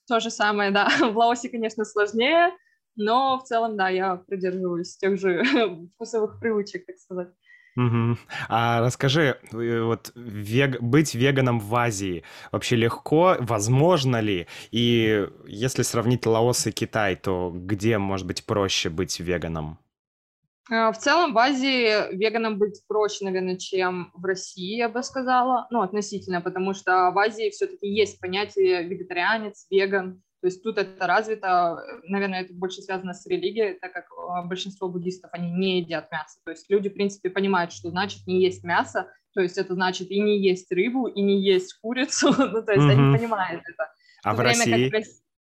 То 0.09 0.19
же 0.19 0.31
самое, 0.31 0.73
да. 0.73 0.89
В 1.01 1.17
Лаосе, 1.17 1.49
конечно, 1.49 1.85
сложнее, 1.85 2.51
но 2.97 3.39
в 3.39 3.45
целом, 3.45 3.77
да, 3.77 3.89
я 3.89 4.17
придерживаюсь 4.17 4.97
тех 4.97 5.21
же 5.21 5.45
вкусовых 5.95 6.41
привычек, 6.41 6.85
так 6.85 6.97
сказать. 6.97 7.29
Угу. 7.77 8.19
А 8.49 8.81
расскажи, 8.81 9.39
э, 9.53 9.81
вот 9.81 10.13
вег... 10.15 10.81
быть 10.81 11.15
веганом 11.15 11.59
в 11.59 11.75
Азии 11.75 12.23
вообще 12.51 12.77
легко, 12.77 13.37
возможно 13.41 14.21
ли? 14.21 14.47
И 14.71 15.27
если 15.47 15.83
сравнить 15.83 16.27
Лаос 16.27 16.67
и 16.67 16.73
Китай, 16.73 17.17
то 17.17 17.51
где, 17.55 17.97
может 17.99 18.27
быть, 18.27 18.45
проще 18.45 18.91
быть 18.91 19.19
веганом? 19.21 19.79
А, 20.71 20.93
в 20.93 20.99
целом 20.99 21.33
в 21.33 21.39
Азии 21.39 22.15
веганом 22.15 22.59
быть 22.59 22.83
проще, 22.87 23.25
наверное, 23.25 23.57
чем 23.57 24.13
в 24.15 24.25
России, 24.25 24.77
я 24.77 24.89
бы 24.89 25.03
сказала, 25.03 25.67
ну, 25.71 25.81
относительно, 25.81 26.41
потому 26.41 26.75
что 26.75 27.11
в 27.11 27.19
Азии 27.19 27.51
все-таки 27.51 27.89
есть 27.89 28.21
понятие 28.21 28.87
вегетарианец, 28.87 29.67
веган, 29.71 30.23
то 30.43 30.49
есть 30.49 30.61
тут 30.61 30.77
это 30.77 31.07
развито, 31.07 31.79
наверное, 32.03 32.43
это 32.43 32.53
больше 32.53 32.83
связано 32.83 33.15
с 33.15 33.25
религией, 33.27 33.79
так 33.81 33.93
как 33.93 34.07
а, 34.11 34.43
большинство 34.43 34.89
буддистов, 34.89 35.31
они 35.33 35.53
не 35.53 35.79
едят 35.79 36.11
мясо. 36.11 36.41
То 36.45 36.51
есть 36.51 36.69
люди, 36.69 36.89
в 36.89 36.95
принципе, 36.95 37.31
понимают, 37.31 37.73
что 37.73 37.91
значит 37.91 38.27
не 38.27 38.43
есть 38.43 38.65
мясо, 38.65 39.09
то 39.35 39.41
есть 39.41 39.57
это 39.57 39.75
значит 39.75 40.11
и 40.11 40.21
не 40.21 40.43
есть 40.43 40.73
рыбу, 40.73 41.07
и 41.07 41.23
не 41.23 41.41
есть 41.41 41.75
курицу, 41.75 42.35
ну, 42.39 42.61
то 42.61 42.73
есть 42.73 42.85
mm-hmm. 42.85 42.91
они 42.91 43.17
понимают 43.17 43.63
это. 43.65 43.93
А 44.25 44.35
в, 44.35 44.37
в 44.37 44.41
России? 44.41 44.89
Как 44.89 45.05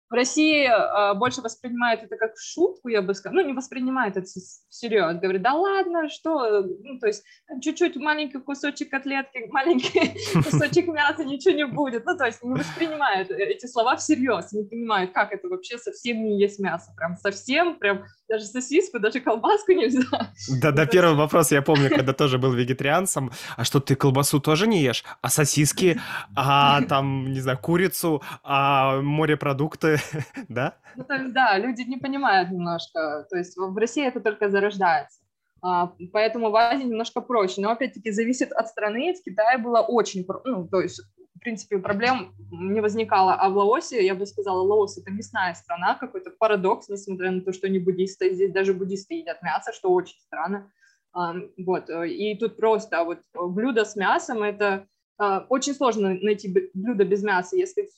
в 0.08 0.14
России 0.14 0.66
э, 0.66 1.14
больше 1.14 1.42
воспринимают 1.42 2.02
это 2.02 2.16
как 2.16 2.32
шутку, 2.38 2.88
я 2.88 3.02
бы 3.02 3.14
сказала, 3.14 3.40
ну, 3.40 3.46
не 3.46 3.52
воспринимают 3.52 4.16
это 4.16 4.26
всерьез, 4.68 5.18
говорят, 5.20 5.42
да 5.42 5.54
ладно, 5.54 6.08
что, 6.08 6.62
ну, 6.62 6.98
то 7.00 7.08
есть 7.08 7.24
чуть-чуть 7.60 7.96
маленький 7.96 8.38
кусочек 8.38 8.90
котлетки, 8.90 9.46
маленький 9.50 10.16
кусочек 10.34 10.86
мяса, 10.86 11.24
ничего 11.24 11.54
не 11.54 11.66
будет, 11.66 12.04
ну, 12.04 12.16
то 12.16 12.26
есть 12.26 12.42
не 12.42 12.54
воспринимают 12.54 13.30
эти 13.30 13.66
слова 13.66 13.96
всерьез, 13.96 14.52
не 14.52 14.64
понимают, 14.64 15.12
как 15.12 15.32
это 15.32 15.48
вообще 15.48 15.78
совсем 15.78 16.22
не 16.24 16.40
есть 16.40 16.60
мясо, 16.60 16.92
прям 16.96 17.16
совсем, 17.16 17.76
прям 17.78 18.04
даже 18.28 18.44
сосиску, 18.44 18.98
даже 18.98 19.20
колбаску 19.20 19.72
нельзя. 19.72 20.32
Да, 20.60 20.72
да, 20.72 20.86
первый 20.86 21.14
вопрос 21.14 21.52
я 21.52 21.62
помню, 21.62 21.90
когда 21.90 22.12
тоже 22.12 22.38
был 22.38 22.52
вегетарианцем. 22.52 23.30
А 23.56 23.64
что, 23.64 23.80
ты 23.80 23.94
колбасу 23.94 24.40
тоже 24.40 24.66
не 24.66 24.82
ешь? 24.82 25.04
А 25.22 25.28
сосиски? 25.28 26.00
А 26.34 26.82
там, 26.82 27.32
не 27.32 27.40
знаю, 27.40 27.58
курицу? 27.58 28.22
А 28.42 29.00
морепродукты? 29.00 29.98
Да? 30.48 30.74
Ну, 30.96 31.04
да, 31.32 31.58
люди 31.58 31.82
не 31.82 31.96
понимают 31.96 32.50
немножко. 32.50 33.26
То 33.30 33.36
есть 33.36 33.56
в 33.56 33.76
России 33.76 34.06
это 34.06 34.20
только 34.20 34.48
зарождается. 34.48 35.20
А, 35.62 35.92
поэтому 36.12 36.50
в 36.50 36.56
Азии 36.56 36.84
немножко 36.84 37.20
проще. 37.20 37.60
Но 37.60 37.70
опять-таки 37.70 38.10
зависит 38.10 38.52
от 38.52 38.68
страны. 38.68 39.14
В 39.14 39.22
Китае 39.22 39.58
было 39.58 39.80
очень, 39.80 40.26
ну, 40.44 40.68
то 40.68 40.80
есть 40.80 41.02
принципе, 41.46 41.78
проблем 41.78 42.34
не 42.50 42.80
возникало. 42.80 43.34
А 43.34 43.48
в 43.48 43.56
Лаосе, 43.56 44.04
я 44.04 44.16
бы 44.16 44.26
сказала, 44.26 44.62
Лаос— 44.62 44.98
это 45.00 45.12
мясная 45.12 45.54
страна, 45.54 45.94
какой-то 45.94 46.30
парадокс, 46.30 46.88
несмотря 46.88 47.30
на 47.30 47.40
то, 47.40 47.52
что 47.52 47.68
они 47.68 47.78
буддисты, 47.78 48.34
здесь 48.34 48.50
даже 48.50 48.74
буддисты 48.74 49.14
едят 49.14 49.40
мясо, 49.42 49.72
что 49.72 49.92
очень 49.92 50.18
странно. 50.18 50.72
А, 51.12 51.34
вот, 51.56 51.88
и 51.88 52.34
тут 52.34 52.56
просто 52.56 53.04
вот 53.04 53.20
блюдо 53.32 53.84
с 53.84 53.94
мясом— 53.94 54.42
это 54.42 54.88
а, 55.18 55.46
очень 55.48 55.74
сложно 55.74 56.14
найти 56.20 56.52
блюдо 56.74 57.04
без 57.04 57.22
мяса. 57.22 57.56
Если, 57.56 57.88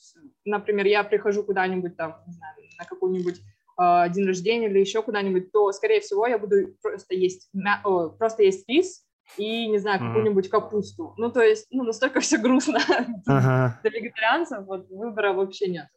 например, 0.44 0.84
я 0.84 1.02
прихожу 1.02 1.42
куда-нибудь 1.42 1.96
там, 1.96 2.16
не 2.26 2.34
знаю, 2.34 2.54
на 2.78 2.84
какой-нибудь 2.84 3.40
а, 3.78 4.10
день 4.10 4.26
рождения 4.26 4.68
или 4.68 4.80
еще 4.80 5.02
куда-нибудь, 5.02 5.52
то, 5.52 5.72
скорее 5.72 6.00
всего, 6.00 6.26
я 6.26 6.38
буду 6.38 6.76
просто 6.82 7.14
есть, 7.14 7.48
мя... 7.54 7.80
просто 8.18 8.42
есть 8.42 8.68
рис, 8.68 9.07
и, 9.36 9.68
не 9.68 9.78
знаю, 9.78 10.00
какую-нибудь 10.00 10.48
капусту. 10.48 11.14
Ну, 11.16 11.30
то 11.30 11.42
есть, 11.42 11.66
ну, 11.70 11.84
настолько 11.84 12.20
все 12.20 12.38
грустно. 12.38 12.80
Ага. 13.26 13.80
Для 13.82 13.90
вегетарианцев 13.90 14.64
вот 14.66 14.88
выбора 14.90 15.32
вообще 15.32 15.68
нет. 15.68 15.88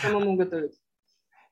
Самому 0.00 0.36
готовить. 0.36 0.72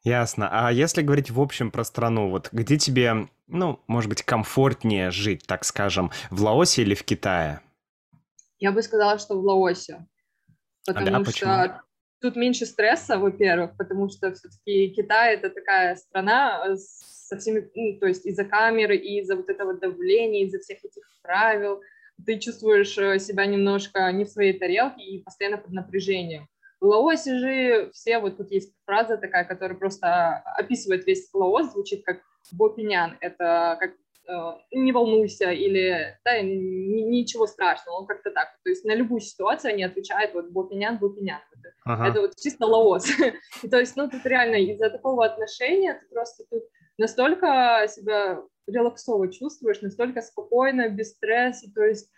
Ясно. 0.03 0.49
А 0.51 0.73
если 0.73 1.03
говорить 1.03 1.31
в 1.31 1.41
общем 1.41 1.71
про 1.71 1.85
страну, 1.85 2.31
вот 2.31 2.49
где 2.53 2.79
тебе, 2.79 3.29
ну, 3.49 3.81
может 3.87 4.09
быть, 4.09 4.23
комфортнее 4.23 5.11
жить, 5.11 5.47
так 5.47 5.65
скажем, 5.65 6.11
в 6.31 6.43
Лаосе 6.43 6.83
или 6.83 6.95
в 6.95 7.05
Китае? 7.05 7.61
Я 8.59 8.73
бы 8.73 8.83
сказала, 8.83 9.19
что 9.19 9.39
в 9.39 9.45
Лаосе. 9.45 10.07
Потому 10.87 11.07
а, 11.07 11.11
да, 11.11 11.19
что 11.19 11.25
почему? 11.25 11.81
тут 12.21 12.37
меньше 12.37 12.67
стресса, 12.67 13.19
во-первых, 13.19 13.77
потому 13.77 14.09
что 14.09 14.33
все-таки 14.33 14.91
Китай 14.95 15.35
это 15.35 15.51
такая 15.51 15.97
страна 15.97 16.77
со 17.31 17.39
всеми, 17.39 17.71
ну, 17.77 17.99
то 18.01 18.09
есть 18.09 18.27
из-за 18.27 18.45
камеры, 18.45 18.97
и 18.97 19.21
из-за 19.21 19.37
вот 19.37 19.49
этого 19.49 19.75
давления, 19.75 20.45
из-за 20.45 20.59
всех 20.59 20.85
этих 20.85 21.05
правил, 21.23 21.81
ты 22.27 22.39
чувствуешь 22.41 22.99
э, 22.99 23.21
себя 23.21 23.47
немножко 23.47 24.11
не 24.11 24.25
в 24.25 24.29
своей 24.29 24.59
тарелке 24.59 25.01
и 25.01 25.23
постоянно 25.23 25.57
под 25.57 25.71
напряжением. 25.71 26.49
В 26.81 26.87
Лаосе 26.87 27.39
же 27.39 27.91
все, 27.93 28.19
вот 28.19 28.37
тут 28.37 28.51
есть 28.51 28.75
фраза 28.85 29.17
такая, 29.17 29.45
которая 29.45 29.79
просто 29.79 30.43
описывает 30.57 31.07
весь 31.07 31.33
Лаос, 31.33 31.73
звучит 31.73 32.05
как 32.05 32.21
Бопинян, 32.51 33.17
это 33.21 33.77
как 33.79 33.93
э, 34.27 34.59
не 34.73 34.91
волнуйся 34.91 35.53
или 35.53 36.19
да, 36.25 36.41
ничего 36.43 37.47
страшного, 37.47 38.07
как-то 38.07 38.33
так. 38.33 38.49
То 38.65 38.71
есть 38.71 38.85
на 38.85 38.95
любую 38.97 39.21
ситуацию 39.21 39.73
они 39.73 39.85
отвечают 39.85 40.35
вот 40.35 40.51
Бопинян, 40.51 40.99
Бопинян. 40.99 41.41
Ага. 41.85 42.09
Это 42.09 42.21
вот 42.23 42.35
чисто 42.37 42.67
Лаос. 42.67 43.09
И, 43.63 43.69
то 43.71 43.79
есть, 43.79 43.95
ну, 43.95 44.11
тут 44.11 44.27
реально 44.27 44.57
из-за 44.57 44.91
такого 44.91 45.25
отношения 45.25 45.95
ты 45.95 46.13
просто 46.13 46.45
тут 46.51 46.65
настолько 47.01 47.87
себя 47.89 48.43
релаксово 48.67 49.33
чувствуешь, 49.33 49.81
настолько 49.81 50.21
спокойно, 50.21 50.89
без 50.89 51.13
стресса, 51.13 51.67
то 51.75 51.83
есть 51.83 52.11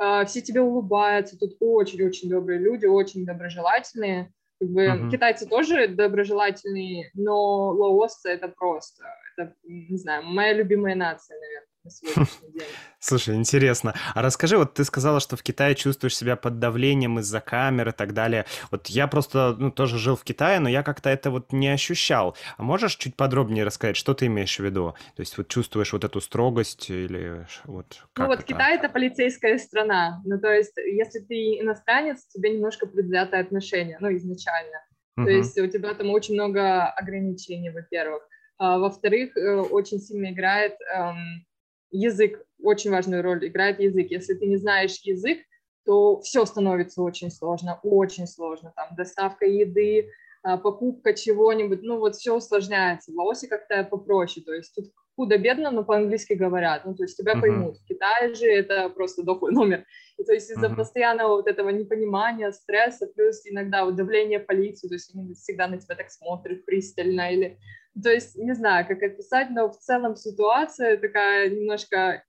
э, 0.00 0.24
все 0.26 0.40
тебе 0.42 0.60
улыбаются, 0.60 1.38
тут 1.38 1.56
очень-очень 1.58 2.28
добрые 2.28 2.60
люди, 2.60 2.86
очень 2.86 3.24
доброжелательные. 3.24 4.32
Как 4.60 4.70
бы 4.70 4.86
uh-huh. 4.86 5.10
китайцы 5.10 5.46
тоже 5.46 5.88
доброжелательные, 5.88 7.10
но 7.14 7.70
лаосцы 7.70 8.30
это 8.30 8.48
просто, 8.48 9.04
это, 9.36 9.54
не 9.64 9.98
знаю, 9.98 10.24
моя 10.24 10.54
любимая 10.54 10.94
нация, 10.94 11.38
наверное 11.38 11.75
на 11.86 11.90
сегодняшний 11.90 12.52
день. 12.52 12.62
Слушай, 12.98 13.36
интересно. 13.36 13.94
А 14.14 14.22
расскажи, 14.22 14.58
вот 14.58 14.74
ты 14.74 14.84
сказала, 14.84 15.20
что 15.20 15.36
в 15.36 15.42
Китае 15.42 15.74
чувствуешь 15.74 16.16
себя 16.16 16.36
под 16.36 16.58
давлением 16.58 17.18
из-за 17.20 17.40
камер 17.40 17.88
и 17.88 17.92
так 17.92 18.12
далее. 18.12 18.44
Вот 18.70 18.88
я 18.88 19.06
просто, 19.06 19.54
ну, 19.58 19.70
тоже 19.70 19.98
жил 19.98 20.16
в 20.16 20.24
Китае, 20.24 20.60
но 20.60 20.68
я 20.68 20.82
как-то 20.82 21.08
это 21.08 21.30
вот 21.30 21.52
не 21.52 21.68
ощущал. 21.68 22.36
А 22.56 22.62
можешь 22.62 22.96
чуть 22.96 23.14
подробнее 23.16 23.64
рассказать, 23.64 23.96
что 23.96 24.14
ты 24.14 24.26
имеешь 24.26 24.56
в 24.56 24.64
виду? 24.64 24.94
То 25.14 25.20
есть 25.20 25.38
вот 25.38 25.48
чувствуешь 25.48 25.92
вот 25.92 26.04
эту 26.04 26.20
строгость 26.20 26.90
или 26.90 27.46
вот 27.64 27.86
как 28.12 28.24
Ну 28.24 28.26
вот 28.26 28.40
это? 28.40 28.48
Китай— 28.48 28.76
это 28.78 28.88
полицейская 28.88 29.58
страна. 29.58 30.22
Ну 30.24 30.40
то 30.40 30.52
есть 30.52 30.76
если 30.76 31.20
ты 31.20 31.60
иностранец, 31.60 32.26
тебе 32.26 32.50
немножко 32.50 32.86
предвзятое 32.86 33.40
отношение, 33.40 33.98
ну 34.00 34.14
изначально. 34.16 34.82
Uh-huh. 35.18 35.24
То 35.24 35.30
есть 35.30 35.58
у 35.58 35.66
тебя 35.66 35.94
там 35.94 36.10
очень 36.10 36.34
много 36.34 36.88
ограничений, 36.88 37.70
во-первых. 37.70 38.22
А, 38.58 38.78
во-вторых, 38.78 39.36
э, 39.36 39.54
очень 39.56 40.00
сильно 40.00 40.32
играет 40.32 40.74
эм, 40.94 41.46
язык, 41.90 42.44
очень 42.62 42.90
важную 42.90 43.22
роль 43.22 43.46
играет 43.46 43.80
язык. 43.80 44.10
Если 44.10 44.34
ты 44.34 44.46
не 44.46 44.56
знаешь 44.56 44.98
язык, 45.02 45.38
то 45.84 46.20
все 46.20 46.44
становится 46.44 47.02
очень 47.02 47.30
сложно, 47.30 47.78
очень 47.82 48.26
сложно. 48.26 48.72
Там 48.76 48.96
доставка 48.96 49.46
еды, 49.46 50.10
а, 50.42 50.58
покупка 50.58 51.14
чего-нибудь, 51.14 51.82
ну 51.82 51.98
вот 51.98 52.16
все 52.16 52.36
усложняется. 52.36 53.12
В 53.12 53.16
Лаосе 53.16 53.48
как-то 53.48 53.84
попроще, 53.84 54.44
то 54.44 54.52
есть 54.52 54.74
тут 54.74 54.92
худо-бедно, 55.16 55.70
но 55.70 55.84
по-английски 55.84 56.34
говорят, 56.34 56.84
ну 56.84 56.94
то 56.94 57.04
есть 57.04 57.16
тебя 57.16 57.34
uh-huh. 57.34 57.40
поймут. 57.40 57.78
В 57.78 57.84
Китае 57.86 58.34
же 58.34 58.46
это 58.46 58.88
просто 58.90 59.22
дохлый 59.22 59.52
номер. 59.52 59.84
И 60.18 60.24
то 60.24 60.32
есть 60.32 60.50
из-за 60.50 60.66
uh-huh. 60.66 60.76
постоянного 60.76 61.36
вот 61.36 61.46
этого 61.48 61.70
непонимания, 61.70 62.52
стресса, 62.52 63.06
плюс 63.06 63.40
иногда 63.44 63.84
вот 63.84 63.96
давление 63.96 64.40
полиции, 64.40 64.88
то 64.88 64.94
есть 64.94 65.14
они 65.14 65.34
всегда 65.34 65.66
на 65.68 65.78
тебя 65.78 65.94
так 65.94 66.10
смотрят 66.10 66.64
пристально 66.64 67.32
или 67.32 67.58
то 68.02 68.10
есть 68.10 68.36
не 68.36 68.54
знаю, 68.54 68.86
как 68.86 69.02
описать, 69.02 69.48
но 69.50 69.70
в 69.70 69.78
целом 69.78 70.16
ситуация 70.16 70.98
такая 70.98 71.48
немножко 71.48 72.22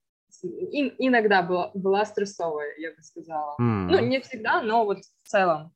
и, 0.43 0.93
иногда 1.00 1.41
была, 1.41 1.71
была 1.73 2.06
стрессовая, 2.06 2.73
я 2.78 2.91
бы 2.91 3.02
сказала. 3.02 3.56
Mm. 3.60 3.88
Ну, 3.89 4.00
не 4.00 4.21
всегда, 4.21 4.62
но 4.62 4.86
вот 4.86 5.00
в 5.23 5.28
целом. 5.28 5.73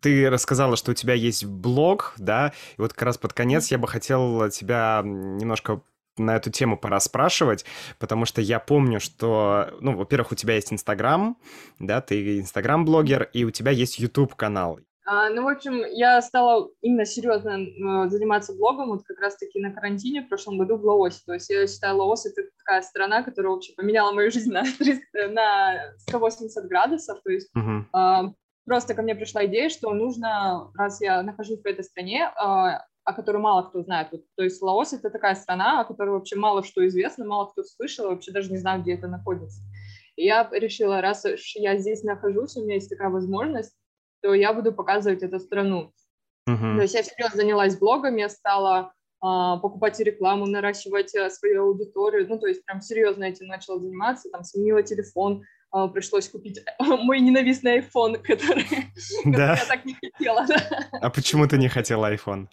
Ты 0.00 0.28
рассказала, 0.28 0.76
что 0.76 0.90
у 0.90 0.94
тебя 0.94 1.14
есть 1.14 1.46
блог, 1.46 2.14
да, 2.18 2.52
и 2.76 2.80
вот 2.80 2.92
как 2.92 3.02
раз 3.02 3.18
под 3.18 3.32
конец 3.32 3.70
я 3.70 3.78
бы 3.78 3.88
хотел 3.88 4.50
тебя 4.50 5.00
немножко 5.04 5.82
на 6.16 6.36
эту 6.36 6.50
тему 6.50 6.76
пора 6.76 7.00
спрашивать, 7.00 7.64
потому 7.98 8.24
что 8.24 8.40
я 8.40 8.58
помню, 8.58 9.00
что, 9.00 9.70
ну, 9.80 9.96
во-первых, 9.96 10.32
у 10.32 10.34
тебя 10.34 10.54
есть 10.54 10.72
Инстаграм, 10.72 11.36
да, 11.78 12.00
ты 12.00 12.40
Инстаграм-блогер, 12.40 13.30
и 13.32 13.44
у 13.44 13.50
тебя 13.50 13.70
есть 13.70 13.98
YouTube-канал. 13.98 14.80
А, 15.06 15.28
ну, 15.28 15.44
в 15.44 15.48
общем, 15.48 15.84
я 15.92 16.22
стала 16.22 16.70
именно 16.80 17.04
серьезно 17.04 17.58
э, 17.58 18.08
заниматься 18.08 18.54
блогом 18.54 18.88
вот 18.88 19.02
как 19.04 19.20
раз-таки 19.20 19.60
на 19.60 19.70
карантине 19.70 20.22
в 20.22 20.28
прошлом 20.28 20.56
году 20.56 20.78
в 20.78 20.84
Лаосе. 20.84 21.20
То 21.26 21.34
есть 21.34 21.50
я 21.50 21.66
считаю, 21.66 21.98
Лаос— 21.98 22.24
это 22.26 22.48
такая 22.58 22.80
страна, 22.80 23.22
которая 23.22 23.52
вообще 23.52 23.74
поменяла 23.74 24.12
мою 24.12 24.30
жизнь 24.30 24.50
на, 24.50 24.62
300, 24.78 25.28
на 25.28 25.92
180 25.98 26.68
градусов. 26.68 27.20
То 27.22 27.30
есть 27.30 27.50
uh-huh. 27.54 28.32
просто 28.64 28.94
ко 28.94 29.02
мне 29.02 29.14
пришла 29.14 29.44
идея, 29.44 29.68
что 29.68 29.92
нужно, 29.92 30.70
раз 30.74 31.02
я 31.02 31.22
нахожусь 31.22 31.60
в 31.60 31.66
этой 31.66 31.84
стране, 31.84 32.30
а, 32.36 32.80
о 33.04 33.12
которой 33.12 33.38
мало 33.38 33.62
кто 33.62 33.82
знает. 33.82 34.08
Вот, 34.12 34.22
то 34.36 34.44
есть 34.44 34.60
Лаос— 34.62 34.92
это 34.94 35.10
такая 35.10 35.34
страна, 35.34 35.80
о 35.80 35.84
которой 35.84 36.10
вообще 36.10 36.36
мало 36.36 36.62
что 36.62 36.86
известно, 36.86 37.24
мало 37.24 37.46
кто 37.46 37.62
слышал, 37.62 38.08
вообще 38.08 38.32
даже 38.32 38.50
не 38.50 38.58
знаю, 38.58 38.82
где 38.82 38.94
это 38.94 39.06
находится. 39.06 39.60
И 40.16 40.24
я 40.24 40.48
решила, 40.52 41.00
раз 41.00 41.24
я 41.56 41.76
здесь 41.76 42.02
нахожусь, 42.02 42.56
у 42.56 42.64
меня 42.64 42.74
есть 42.74 42.90
такая 42.90 43.10
возможность, 43.10 43.74
то 44.22 44.32
я 44.32 44.52
буду 44.52 44.72
показывать 44.72 45.22
эту 45.22 45.38
страну. 45.38 45.92
Uh-huh. 46.48 46.76
То 46.76 46.82
есть 46.82 46.94
я 46.94 47.02
всерьез 47.02 47.32
занялась 47.34 47.78
блогом, 47.78 48.16
я 48.16 48.28
стала 48.28 48.92
а, 49.20 49.56
покупать 49.56 49.98
рекламу, 50.00 50.46
наращивать 50.46 51.14
а, 51.16 51.30
свою 51.30 51.64
аудиторию, 51.64 52.26
ну, 52.28 52.38
то 52.38 52.46
есть 52.46 52.64
прям 52.64 52.82
серьезно 52.82 53.24
этим 53.24 53.46
начала 53.46 53.80
заниматься, 53.80 54.28
там, 54.30 54.44
сменила 54.44 54.82
телефон, 54.82 55.44
а, 55.70 55.88
пришлось 55.88 56.28
купить 56.28 56.62
мой 56.78 57.20
ненавистный 57.20 57.78
iPhone, 57.78 58.18
который, 58.22 58.66
да? 59.24 59.54
я 59.54 59.64
так 59.64 59.84
не 59.86 59.94
хотела. 59.94 60.46
А 60.92 61.10
почему 61.10 61.46
ты 61.48 61.56
не 61.56 61.68
хотела 61.68 62.12
iPhone? 62.12 62.48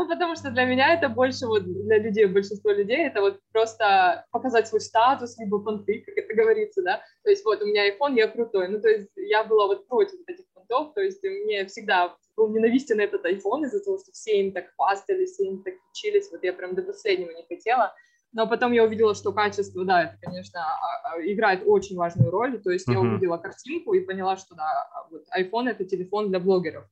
Ну, 0.00 0.08
потому 0.08 0.34
что 0.34 0.50
для 0.50 0.64
меня 0.64 0.94
это 0.94 1.10
больше 1.10 1.46
вот 1.46 1.62
для 1.62 1.98
людей, 1.98 2.24
большинство 2.24 2.70
людей, 2.70 3.06
это 3.06 3.20
вот 3.20 3.38
просто 3.52 4.24
показать 4.30 4.66
свой 4.66 4.80
статус, 4.80 5.38
либо 5.38 5.62
понты, 5.62 6.02
как 6.06 6.16
это 6.16 6.34
говорится, 6.34 6.80
да. 6.82 7.02
То 7.22 7.28
есть 7.28 7.44
вот 7.44 7.60
у 7.60 7.66
меня 7.66 7.86
iPhone, 7.86 8.14
я 8.14 8.26
крутой. 8.26 8.68
Ну, 8.68 8.80
то 8.80 8.88
есть 8.88 9.10
я 9.16 9.44
была 9.44 9.66
вот 9.66 9.86
против 9.88 10.18
этих 10.26 10.46
понтов, 10.54 10.94
то 10.94 11.02
есть 11.02 11.22
мне 11.22 11.66
всегда 11.66 12.16
был 12.34 12.48
ненавистен 12.48 12.98
этот 12.98 13.26
iPhone 13.26 13.64
из-за 13.64 13.84
того, 13.84 13.98
что 13.98 14.10
все 14.12 14.40
им 14.40 14.52
так 14.52 14.72
хвастались, 14.74 15.32
все 15.32 15.44
им 15.44 15.62
так 15.62 15.74
учились, 15.90 16.30
вот 16.32 16.42
я 16.44 16.54
прям 16.54 16.74
до 16.74 16.82
последнего 16.82 17.32
не 17.32 17.44
хотела. 17.46 17.94
Но 18.32 18.46
потом 18.46 18.72
я 18.72 18.84
увидела, 18.84 19.14
что 19.14 19.32
качество, 19.32 19.84
да, 19.84 20.04
это, 20.04 20.18
конечно, 20.22 20.60
а, 20.60 21.14
а, 21.14 21.20
играет 21.20 21.62
очень 21.66 21.96
важную 21.96 22.30
роль. 22.30 22.60
То 22.62 22.70
есть 22.70 22.88
uh-huh. 22.88 22.92
я 22.92 23.00
увидела 23.00 23.38
картинку 23.38 23.92
и 23.92 24.00
поняла, 24.00 24.36
что 24.36 24.54
да, 24.54 24.88
вот 25.10 25.24
iPhone 25.36 25.68
это 25.68 25.84
телефон 25.84 26.28
для 26.28 26.38
блогеров. 26.38 26.84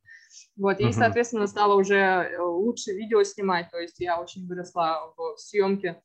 Вот, 0.57 0.81
и, 0.81 0.93
соответственно, 0.93 1.47
стала 1.47 1.75
уже 1.75 1.97
э, 1.97 2.41
лучше 2.41 2.93
видео 2.93 3.23
снимать, 3.23 3.71
то 3.71 3.79
есть 3.79 3.99
я 3.99 4.21
очень 4.21 4.47
выросла 4.47 5.15
в 5.17 5.37
съемке, 5.39 6.03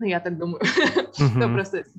ну, 0.00 0.06
я 0.06 0.20
так 0.20 0.38
думаю, 0.38 0.60
в 1.18 1.54
процессе. 1.54 1.90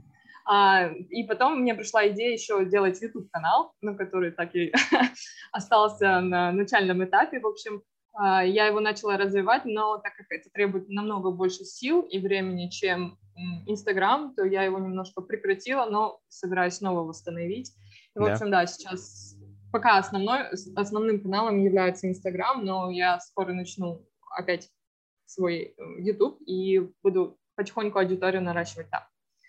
А, 0.47 0.89
и 1.09 1.23
потом 1.23 1.61
мне 1.61 1.73
пришла 1.73 2.07
идея 2.09 2.31
еще 2.31 2.65
делать 2.65 3.01
YouTube-канал, 3.01 3.73
ну, 3.81 3.95
который 3.95 4.31
так 4.31 4.55
и 4.55 4.71
остался 5.51 6.21
на 6.21 6.51
начальном 6.51 7.03
этапе. 7.03 7.39
В 7.39 7.47
общем, 7.47 7.81
а, 7.81 7.81
я 8.17 8.67
его 8.67 8.79
начала 8.79 9.17
развивать, 9.17 9.65
но 9.65 9.97
так 9.97 10.15
как 10.15 10.27
это 10.29 10.49
требует 10.49 10.89
намного 10.89 11.31
больше 11.31 11.65
сил 11.65 12.01
и 12.01 12.19
времени, 12.19 12.69
чем 12.69 13.17
Инстаграм, 13.65 14.33
то 14.35 14.45
я 14.45 14.63
его 14.63 14.79
немножко 14.79 15.21
прекратила, 15.21 15.85
но 15.85 16.19
собираюсь 16.29 16.75
снова 16.75 17.01
восстановить. 17.01 17.73
И, 18.15 18.19
в 18.19 18.23
общем, 18.23 18.49
да, 18.49 18.65
сейчас 18.65 19.35
пока 19.71 19.97
основной, 19.97 20.47
основным 20.77 21.19
каналом 21.21 21.61
является 21.61 22.07
Инстаграм, 22.07 22.63
но 22.63 22.89
я 22.89 23.19
скоро 23.19 23.51
начну 23.51 24.07
опять 24.37 24.69
свой 25.25 25.75
э, 25.77 26.01
YouTube 26.01 26.39
и 26.45 26.79
буду 27.03 27.37
потихоньку 27.55 27.99
аудиторию 27.99 28.41
наращивать 28.41 28.89
там. 28.89 29.03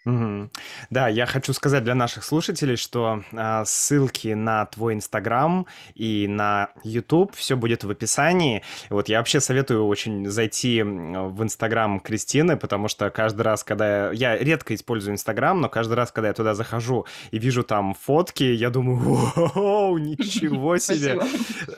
Угу. 0.06 0.50
Да, 0.90 1.08
я 1.08 1.26
хочу 1.26 1.52
сказать 1.52 1.82
для 1.82 1.96
наших 1.96 2.22
слушателей, 2.22 2.76
что 2.76 3.24
э, 3.32 3.64
ссылки 3.66 4.28
на 4.28 4.64
твой 4.66 4.94
Инстаграм 4.94 5.66
и 5.96 6.28
на 6.28 6.68
YouTube 6.84 7.34
все 7.34 7.56
будет 7.56 7.82
в 7.82 7.90
описании. 7.90 8.62
Вот 8.88 9.08
я 9.08 9.18
вообще 9.18 9.40
советую 9.40 9.84
очень 9.84 10.28
зайти 10.30 10.82
в 10.82 11.42
Инстаграм 11.42 11.98
Кристины, 11.98 12.56
потому 12.56 12.86
что 12.86 13.10
каждый 13.10 13.42
раз, 13.42 13.64
когда 13.64 14.12
я... 14.12 14.34
я 14.34 14.38
редко 14.38 14.76
использую 14.76 15.14
Инстаграм, 15.14 15.60
но 15.60 15.68
каждый 15.68 15.94
раз, 15.94 16.12
когда 16.12 16.28
я 16.28 16.34
туда 16.34 16.54
захожу 16.54 17.04
и 17.32 17.38
вижу 17.40 17.64
там 17.64 17.94
фотки, 17.94 18.44
я 18.44 18.70
думаю, 18.70 19.32
о, 19.56 19.98
ничего 19.98 20.78
себе. 20.78 21.18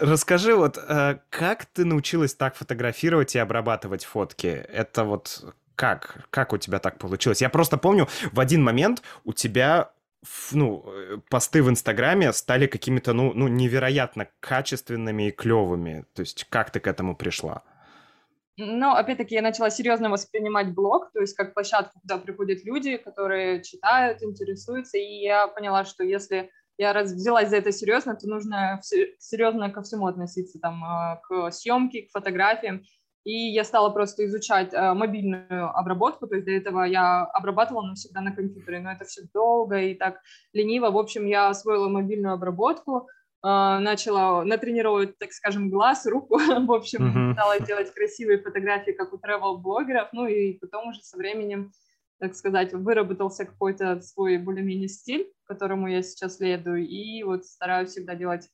Расскажи, 0.00 0.54
вот 0.54 0.76
э, 0.76 1.18
как 1.30 1.64
ты 1.64 1.86
научилась 1.86 2.34
так 2.34 2.56
фотографировать 2.56 3.34
и 3.36 3.38
обрабатывать 3.38 4.04
фотки? 4.04 4.46
Это 4.46 5.04
вот 5.04 5.54
как? 5.78 6.26
Как 6.30 6.52
у 6.52 6.58
тебя 6.58 6.80
так 6.80 6.98
получилось? 6.98 7.40
Я 7.40 7.48
просто 7.48 7.78
помню, 7.78 8.08
в 8.32 8.40
один 8.40 8.64
момент 8.64 9.02
у 9.24 9.32
тебя 9.32 9.92
ну, 10.52 10.84
э, 10.86 11.18
посты 11.30 11.62
в 11.62 11.68
Инстаграме 11.68 12.32
стали 12.32 12.66
какими-то, 12.66 13.12
ну, 13.12 13.32
ну, 13.32 13.46
невероятно 13.46 14.26
качественными 14.40 15.28
и 15.28 15.30
клевыми. 15.30 16.04
То 16.14 16.22
есть 16.22 16.46
как 16.50 16.72
ты 16.72 16.80
к 16.80 16.88
этому 16.88 17.14
пришла? 17.14 17.62
Ну, 18.56 18.90
опять-таки, 18.90 19.36
я 19.36 19.42
начала 19.42 19.70
серьезно 19.70 20.10
воспринимать 20.10 20.74
блог, 20.74 21.12
то 21.12 21.20
есть 21.20 21.36
как 21.36 21.54
площадку, 21.54 22.00
куда 22.00 22.18
приходят 22.18 22.64
люди, 22.64 22.96
которые 22.96 23.62
читают, 23.62 24.20
интересуются, 24.20 24.98
и 24.98 25.22
я 25.22 25.46
поняла, 25.46 25.84
что 25.84 26.02
если 26.02 26.50
я 26.76 26.92
раз 26.92 27.12
взялась 27.12 27.50
за 27.50 27.56
это 27.56 27.70
серьезно, 27.70 28.16
то 28.16 28.26
нужно 28.26 28.80
серьезно 28.82 29.70
ко 29.70 29.82
всему 29.82 30.08
относиться, 30.08 30.58
там, 30.58 30.82
а, 30.82 31.20
к 31.22 31.52
съемке, 31.52 32.02
к 32.02 32.10
фотографиям, 32.10 32.82
и 33.24 33.50
я 33.50 33.64
стала 33.64 33.90
просто 33.90 34.24
изучать 34.26 34.72
э, 34.72 34.94
мобильную 34.94 35.76
обработку, 35.76 36.26
то 36.26 36.34
есть 36.34 36.46
до 36.46 36.52
этого 36.52 36.84
я 36.84 37.24
обрабатывала, 37.24 37.86
но 37.86 37.94
всегда 37.94 38.20
на 38.20 38.34
компьютере, 38.34 38.80
но 38.80 38.92
это 38.92 39.04
все 39.04 39.22
долго 39.34 39.80
и 39.80 39.94
так 39.94 40.20
лениво. 40.52 40.90
В 40.90 40.98
общем, 40.98 41.26
я 41.26 41.48
освоила 41.48 41.88
мобильную 41.88 42.34
обработку, 42.34 43.08
э, 43.44 43.48
начала 43.80 44.44
натренировать, 44.44 45.18
так 45.18 45.32
скажем, 45.32 45.70
глаз, 45.70 46.06
руку, 46.06 46.38
в 46.66 46.72
общем, 46.72 47.06
mm-hmm. 47.06 47.32
стала 47.34 47.60
делать 47.60 47.92
красивые 47.92 48.38
фотографии, 48.38 48.92
как 48.92 49.12
у 49.12 49.18
travel-блогеров, 49.18 50.08
ну 50.12 50.26
и 50.26 50.54
потом 50.54 50.88
уже 50.88 51.02
со 51.02 51.16
временем, 51.16 51.72
так 52.20 52.34
сказать, 52.34 52.72
выработался 52.72 53.44
какой-то 53.44 54.00
свой 54.00 54.38
более-менее 54.38 54.88
стиль, 54.88 55.30
которому 55.44 55.88
я 55.88 56.02
сейчас 56.02 56.36
следую, 56.36 56.86
и 56.86 57.22
вот 57.24 57.44
стараюсь 57.44 57.90
всегда 57.90 58.14
делать 58.14 58.48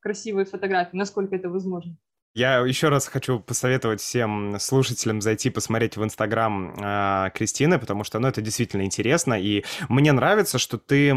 красивые 0.00 0.46
фотографии, 0.46 0.96
насколько 0.96 1.34
это 1.36 1.48
возможно. 1.48 1.96
Я 2.36 2.58
еще 2.58 2.90
раз 2.90 3.08
хочу 3.08 3.40
посоветовать 3.40 4.02
всем 4.02 4.58
слушателям 4.60 5.22
зайти 5.22 5.48
посмотреть 5.48 5.96
в 5.96 6.04
Инстаграм 6.04 6.74
э, 6.78 7.30
Кристины, 7.32 7.78
потому 7.78 8.04
что, 8.04 8.18
ну, 8.18 8.28
это 8.28 8.42
действительно 8.42 8.82
интересно, 8.82 9.40
и 9.40 9.64
мне 9.88 10.12
нравится, 10.12 10.58
что 10.58 10.76
ты 10.76 11.14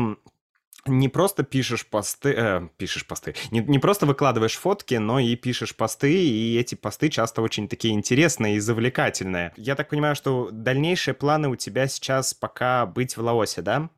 не 0.86 1.10
просто 1.10 1.44
пишешь 1.44 1.86
посты, 1.86 2.30
э, 2.30 2.70
пишешь 2.78 3.06
посты, 3.06 3.36
не, 3.52 3.60
не 3.60 3.80
просто 3.80 4.06
выкладываешь 4.06 4.56
фотки, 4.56 4.96
но 4.96 5.20
и 5.20 5.36
пишешь 5.36 5.76
посты, 5.76 6.24
и 6.26 6.58
эти 6.58 6.76
посты 6.76 7.10
часто 7.10 7.42
очень 7.42 7.68
такие 7.68 7.94
интересные 7.96 8.56
и 8.56 8.60
завлекательные. 8.60 9.52
Я 9.58 9.76
так 9.76 9.90
понимаю, 9.90 10.16
что 10.16 10.48
дальнейшие 10.54 11.16
планы 11.16 11.50
у 11.50 11.58
тебя 11.58 11.88
сейчас 11.88 12.34
пока 12.34 12.86
быть 12.86 13.18
в 13.18 13.22
Лаосе, 13.22 13.62
да? 13.62 13.90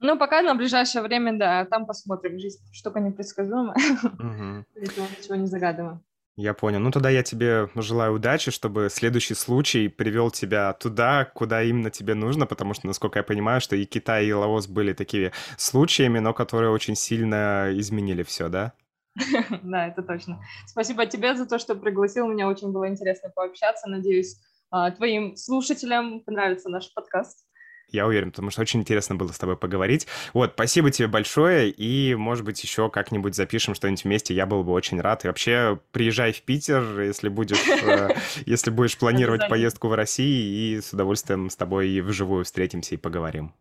Ну, 0.00 0.18
пока 0.18 0.42
на 0.42 0.56
ближайшее 0.56 1.02
время, 1.02 1.38
да, 1.38 1.64
там 1.66 1.86
посмотрим. 1.86 2.40
Жизнь 2.40 2.58
штука 2.72 2.98
непредсказуемая. 2.98 3.76
Угу. 4.02 4.64
Ничего 4.74 5.36
не 5.36 5.46
загадываем. 5.46 6.02
Я 6.40 6.54
понял. 6.54 6.78
Ну, 6.78 6.92
тогда 6.92 7.10
я 7.10 7.24
тебе 7.24 7.68
желаю 7.74 8.14
удачи, 8.14 8.52
чтобы 8.52 8.90
следующий 8.90 9.34
случай 9.34 9.88
привел 9.88 10.30
тебя 10.30 10.72
туда, 10.72 11.24
куда 11.24 11.64
именно 11.64 11.90
тебе 11.90 12.14
нужно, 12.14 12.46
потому 12.46 12.74
что, 12.74 12.86
насколько 12.86 13.18
я 13.18 13.24
понимаю, 13.24 13.60
что 13.60 13.74
и 13.74 13.84
Китай, 13.84 14.26
и 14.26 14.32
Лаос 14.32 14.68
были 14.68 14.92
такими 14.92 15.32
случаями, 15.56 16.20
но 16.20 16.32
которые 16.32 16.70
очень 16.70 16.94
сильно 16.94 17.70
изменили 17.72 18.22
все, 18.22 18.48
да? 18.48 18.72
Да, 19.64 19.88
это 19.88 20.04
точно. 20.04 20.40
Спасибо 20.68 21.06
тебе 21.06 21.34
за 21.34 21.44
то, 21.44 21.58
что 21.58 21.74
пригласил. 21.74 22.28
Мне 22.28 22.46
очень 22.46 22.70
было 22.70 22.88
интересно 22.88 23.30
пообщаться. 23.34 23.88
Надеюсь, 23.88 24.36
а, 24.70 24.92
твоим 24.92 25.34
слушателям 25.34 26.20
понравится 26.20 26.68
наш 26.68 26.94
подкаст. 26.94 27.47
Я 27.90 28.06
уверен, 28.06 28.30
потому 28.30 28.50
что 28.50 28.60
очень 28.60 28.80
интересно 28.80 29.14
было 29.14 29.32
с 29.32 29.38
тобой 29.38 29.56
поговорить. 29.56 30.06
Вот, 30.34 30.52
спасибо 30.54 30.90
тебе 30.90 31.08
большое, 31.08 31.70
и, 31.70 32.14
может 32.14 32.44
быть, 32.44 32.62
еще 32.62 32.90
как-нибудь 32.90 33.34
запишем 33.34 33.74
что-нибудь 33.74 34.04
вместе, 34.04 34.34
я 34.34 34.44
был 34.44 34.62
бы 34.62 34.72
очень 34.72 35.00
рад. 35.00 35.24
И 35.24 35.28
вообще, 35.28 35.78
приезжай 35.90 36.32
в 36.32 36.42
Питер, 36.42 37.00
если 37.00 37.28
будешь, 37.28 37.66
э, 37.66 38.14
если 38.46 38.70
будешь 38.70 38.98
планировать 38.98 39.48
поездку 39.48 39.88
в 39.88 39.94
Россию, 39.94 40.28
и 40.28 40.80
с 40.82 40.92
удовольствием 40.92 41.48
с 41.48 41.56
тобой 41.56 42.00
вживую 42.00 42.44
встретимся 42.44 42.94
и 42.94 42.98
поговорим. 42.98 43.54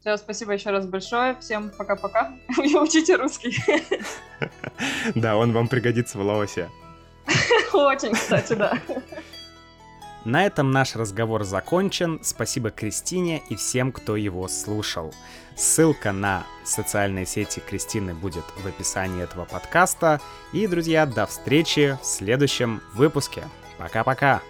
Все, 0.00 0.16
спасибо 0.16 0.52
еще 0.52 0.70
раз 0.70 0.84
большое. 0.84 1.36
Всем 1.40 1.70
пока-пока. 1.70 2.32
Учите 2.58 3.16
русский. 3.16 3.56
Да, 5.14 5.36
он 5.36 5.52
вам 5.52 5.68
пригодится 5.68 6.18
в 6.18 6.22
Лаосе. 6.22 6.68
Очень, 7.72 8.12
кстати, 8.14 8.54
да. 8.54 8.76
На 10.24 10.46
этом 10.46 10.70
наш 10.70 10.94
разговор 10.94 11.42
закончен. 11.42 12.20
Спасибо 12.22 12.70
Кристине 12.70 13.42
и 13.48 13.56
всем, 13.56 13.90
кто 13.90 14.16
его 14.16 14.46
слушал. 14.46 15.12
Ссылка 15.56 16.12
на 16.12 16.44
социальные 16.64 17.26
сети 17.26 17.60
Кристины 17.60 18.14
будет 18.14 18.44
в 18.62 18.66
описании 18.66 19.22
этого 19.22 19.44
подкаста. 19.44 20.20
И, 20.52 20.66
друзья, 20.66 21.06
до 21.06 21.26
встречи 21.26 21.98
в 22.00 22.06
следующем 22.06 22.80
выпуске. 22.94 23.42
Пока-пока! 23.78 24.42